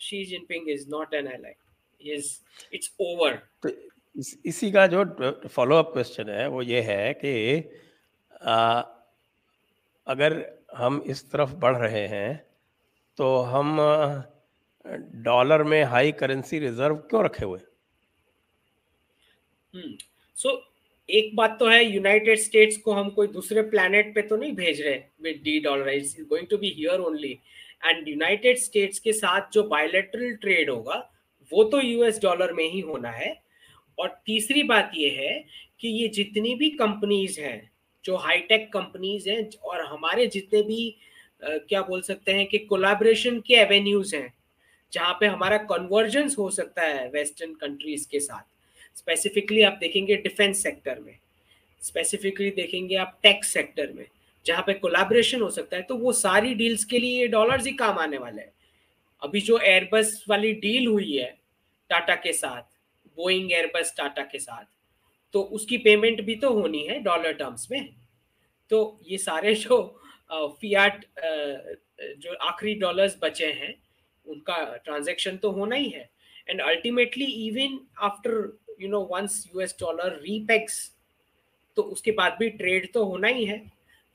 [0.00, 1.50] Xi Jinping is not an ally.
[2.00, 2.28] Is
[2.72, 3.32] it's over.
[3.62, 3.68] तो
[4.16, 5.04] इस, इसी का जो
[5.48, 7.32] फॉलो अप क्वेश्चन है वो ये है कि
[8.42, 8.80] आ,
[10.06, 10.36] अगर
[10.74, 12.32] हम इस तरफ़ बढ़ रहे हैं
[13.18, 13.76] तो हम
[15.24, 17.60] डॉलर में हाई करेंसी रिज़र्व क्यों रखे हुए?
[19.74, 19.96] हम्म।
[20.40, 20.50] सो
[21.08, 24.80] एक बात तो है यूनाइटेड स्टेट्स को हम कोई दूसरे प्लेनेट पे तो नहीं भेज
[24.82, 27.32] रहे with the dollar going to be here only
[27.84, 30.96] and United States के साथ जो बायोलेटरल ट्रेड होगा,
[31.52, 33.34] वो तो यूएस डॉलर में ही होना है.
[33.98, 35.32] और तीसरी बात ये है
[35.80, 37.70] कि ये जितनी भी कंपनीज़ हैं,
[38.04, 40.96] जो हाईटेक कंपनीज़ हैं, और हमारे जितने भी
[41.42, 44.32] क्या बोल सकते हैं कि कोलाब्रेशन के एवेन्यूज हैं,
[44.92, 48.42] जहाँ पे हमारा कन्वर्जेंस हो सकता है वेस्टर्न कंट्रीज़ के साथ.
[49.00, 51.16] स्पेसिफिकली आप देखेंगे डिफेंस सेक्टर में।
[51.82, 54.06] स्पेसिफिकली देखेंगे आप टैक्स सेक्टर में,
[54.46, 57.72] जहाँ पे कोलाब्रेशन हो सकता है तो वो सारी डील्स के लिए ये डॉलर्स ही
[57.74, 58.52] काम आने वाले हैं।
[59.22, 61.30] अभी जो एयरबस वाली डील हुई है
[61.90, 62.62] टाटा के साथ
[63.16, 64.64] बोइंग एयरबस टाटा के साथ
[65.34, 67.88] तो उसकी पेमेंट भी तो होनी है डॉलर टर्म्स में।
[68.70, 69.82] तो ये सारे जो
[70.32, 73.74] फियाट जो आखिरी डॉलर्स बचे हैं,
[74.26, 76.08] उनका ट्रांजेक्शन तो होना ही है।
[76.48, 78.32] And ultimately even after
[78.80, 80.90] you know once US dollar repegs
[81.76, 83.62] तो उसके बाद भी ट्रेड तो होना ही है।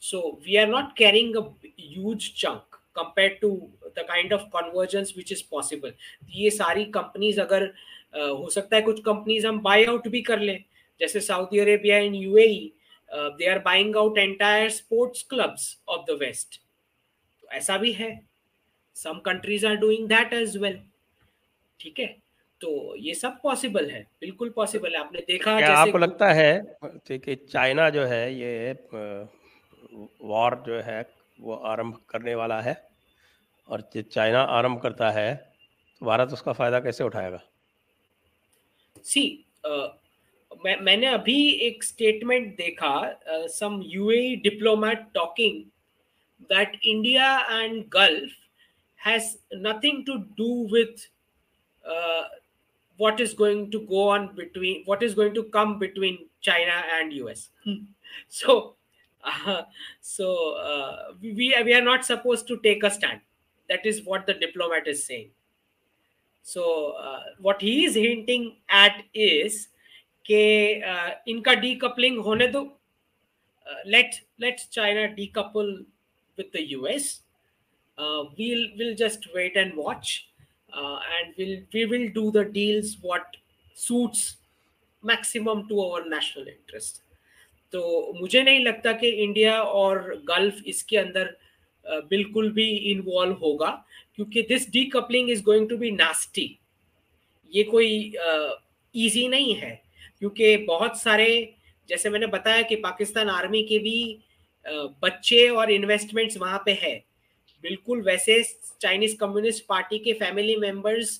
[0.01, 1.43] So we are not carrying a
[1.79, 3.49] huge chunk compared to
[3.97, 5.91] the kind of convergence which is possible.
[6.35, 10.39] ये सारी कंपनीज़ अगर uh, हो सकता है कुछ कंपनीज़ हम बाय आउट भी कर
[10.39, 10.63] लें।
[11.01, 12.71] जैसे Saudi Arabia and UAE
[13.09, 16.59] they are buying out entire sports clubs of the West
[17.53, 18.09] ऐसा भी है।
[18.95, 20.79] Some countries are doing that as well
[21.79, 22.15] ठीक है?
[22.65, 26.77] तो ये सब पॉसिबल है बिल्कुल पॉसिबल है। आपने देखा क्या आपको लगता है
[27.09, 28.73] कि चाइना जो है ये
[30.23, 31.01] वॉर जो है
[31.39, 32.75] वो आरंभ करने वाला है?
[33.69, 35.33] और चाइना आरंभ करता है
[36.01, 37.41] तो भारत उसका फ़ायदा कैसे उठाएगा?
[39.03, 39.87] सी uh,
[40.65, 41.37] मैं मैंने अभी
[41.67, 42.93] एक स्टेटमेंट देखा
[43.51, 45.63] some UAE diplomat talking
[46.49, 48.31] that India and Gulf
[48.99, 49.35] has
[49.67, 51.09] nothing to do with
[52.96, 57.12] what is going to go on between what is going to come between china and
[57.12, 57.48] us
[58.28, 58.74] so
[59.24, 59.62] uh,
[60.00, 63.20] so uh, we, we are not supposed to take a stand
[63.68, 65.30] that is what the diplomat is saying
[66.42, 69.68] so uh, what he is hinting at is
[70.28, 70.40] कि
[70.84, 72.62] uh, इनका decoupling होने दो
[73.86, 75.86] let let China decouple
[76.36, 77.20] with the US.
[77.98, 80.28] Uh, we'll we'll just wait and watch,
[80.75, 83.37] Uh, and we'll we will do the deals what
[83.77, 84.37] suits
[85.03, 87.01] maximum to our national interest.
[87.73, 89.97] तो मुझे नहीं लगता कि India और
[90.27, 91.35] gulf इसके अंदर
[92.09, 93.69] बिल्कुल भी इन्वॉल्व होगा
[94.15, 96.47] क्योंकि this decoupling is going to be nasty
[97.51, 97.89] ये कोई
[98.95, 99.71] इजी uh, नहीं है
[100.19, 101.27] क्योंकि बहुत सारे
[101.89, 103.97] जैसे मैंने बताया कि पाकिस्तान आर्मी के भी
[104.65, 106.95] uh, बच्चे और इन्वेस्टमेंट्स वहाँ पे है
[107.65, 108.41] बिल्कुल वैसे
[108.81, 111.17] चाइनीज़ कम्युनिस्ट पार्टी के फैमिली मेंबर्स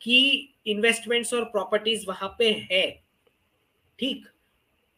[0.00, 0.20] की
[0.66, 2.86] इन्वेस्टमेंट्स और प्रॉपर्टीज़ वहाँ पे है।
[3.98, 4.26] ठीक?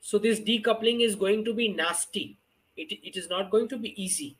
[0.04, 2.24] So this decoupling is going to be nasty
[2.78, 4.34] it is not going to be easy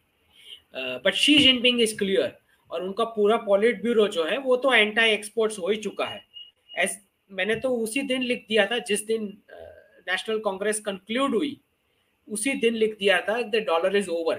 [1.05, 2.37] but Xi Jinping is clear
[2.71, 6.21] और उनका पूरा पॉलिट ब्यूरो जो है, वो तो एंटी एक्सपोर्ट्स हो ही चुका है।
[6.79, 6.99] एस
[7.31, 9.27] मैंने तो उसी दिन लिख दिया था, जिस दिन
[10.09, 11.57] नेशनल कांग्रेस कंक्लूड हुई,
[12.29, 14.37] उसी दिन लिख दिया था the dollar is over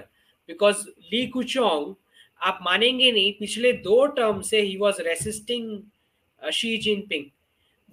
[0.48, 1.94] because Li Keqiang
[2.42, 7.24] आप मानेंगे नहीं पिछले दो टर्म से ही वॉज़ रेसिस्टिंग शी जिनपिंग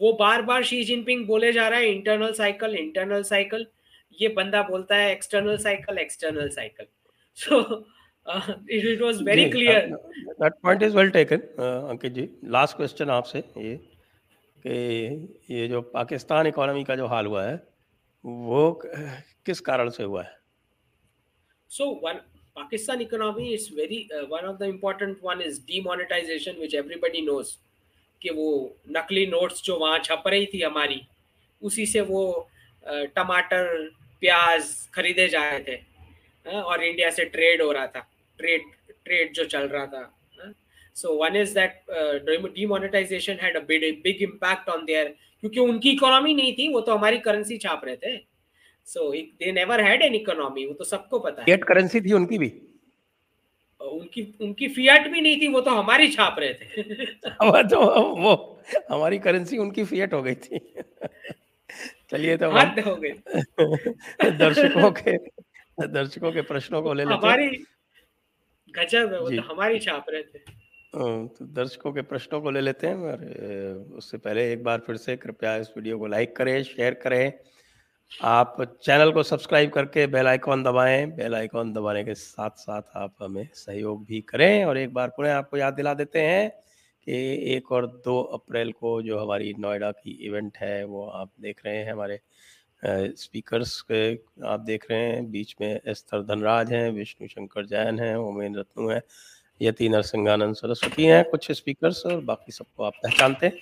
[0.02, 3.66] वो बार बार शी जिनपिंग बोले जा रहा है इंटरनल साइकिल इंटरनल साइकिल
[4.22, 6.86] ये बंदा बोलता है external cycle external cycle
[7.38, 7.62] so
[8.26, 8.54] uh,
[9.24, 9.90] very clear.
[9.90, 13.76] that, that point is well taken uh, Ankit ji last question आपसे ये
[14.66, 17.56] कि ये जो पाकिस्तान इकोनॉमी का जो हाल हुआ है
[18.24, 18.72] वो
[19.46, 20.36] किस कारण से हुआ है?
[21.72, 22.20] So one
[22.58, 27.58] pakistan economy is very uh, one of the important one is demonetization which everybody knows
[28.22, 31.02] कि वो नकली नोट्स जो वहाँ छप रही थी हमारी
[31.62, 32.50] उसी से वो
[32.88, 33.90] टमाटर
[34.20, 35.78] प्याज खरीदे जा रहे थे
[36.52, 38.62] और इंडिया से ट्रेड हो रहा था ट्रेड
[39.06, 40.14] ट्रेड जो चल रहा था
[40.96, 41.82] so one is that
[42.56, 46.96] demonetization had a big big impact on there क्योंकि उनकी इकोनॉमी नहीं थी वो तो
[46.96, 48.37] हमारी करेंसी छाप रहे थे।
[48.88, 52.50] So they never had an economy वो तो सबको पता है। करेंसी थी उनकी भी।
[53.82, 56.84] उनकी उनकी फियाट भी नहीं थी वो तो हमारी छाप रहे थे।
[57.70, 57.80] तो
[58.16, 58.34] वो
[58.92, 60.60] हमारी करेंसी उनकी फियाट हो गई थी।
[62.12, 63.12] चलिए तो हद हो गई।
[64.38, 65.18] दर्शकों के
[65.88, 67.48] दर्शकों के प्रश्नों को ले लेते हमारी
[68.70, 70.40] गजब है वो तो हमारी छाप रहे थे।
[70.94, 73.26] तो दर्शकों के प्रश्नों को ले लेते हैं और
[73.98, 77.32] उससे पहले एक बार फिर से कृपया इस वीडियो को लाइक करें शेयर करें।
[78.12, 83.14] आप चैनल को सब्सक्राइब करके बेल आइकॉन दबाएँ। बेल आइकॉन दबाने के साथ साथ आप
[83.22, 87.14] हमें सहयोग भी करें और एक बार पुनः आपको याद दिला देते हैं कि
[87.56, 91.78] एक और दो अप्रैल को जो हमारी नोएडा की इवेंट है, वो आप देख रहे
[91.78, 92.20] हैं हमारे
[93.18, 94.14] स्पीकर्स के,
[94.48, 98.90] आप देख रहे हैं। बीच में एस्तर धनराज हैं, विष्णु शंकर जैन हैं ओमेन रत्नु
[98.90, 99.02] हैं,
[99.62, 103.60] यति नरसिंहानंद सरस्वती हैं, कुछ स्पीकर्स और बाकी सबको आप पहचानते हैं।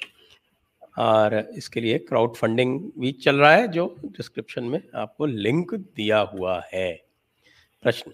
[0.97, 6.19] और इसके लिए क्राउड फंडिंग भी चल रहा है, जो डिस्क्रिप्शन में आपको लिंक दिया
[6.19, 6.91] हुआ है।
[7.83, 8.11] प्रश्न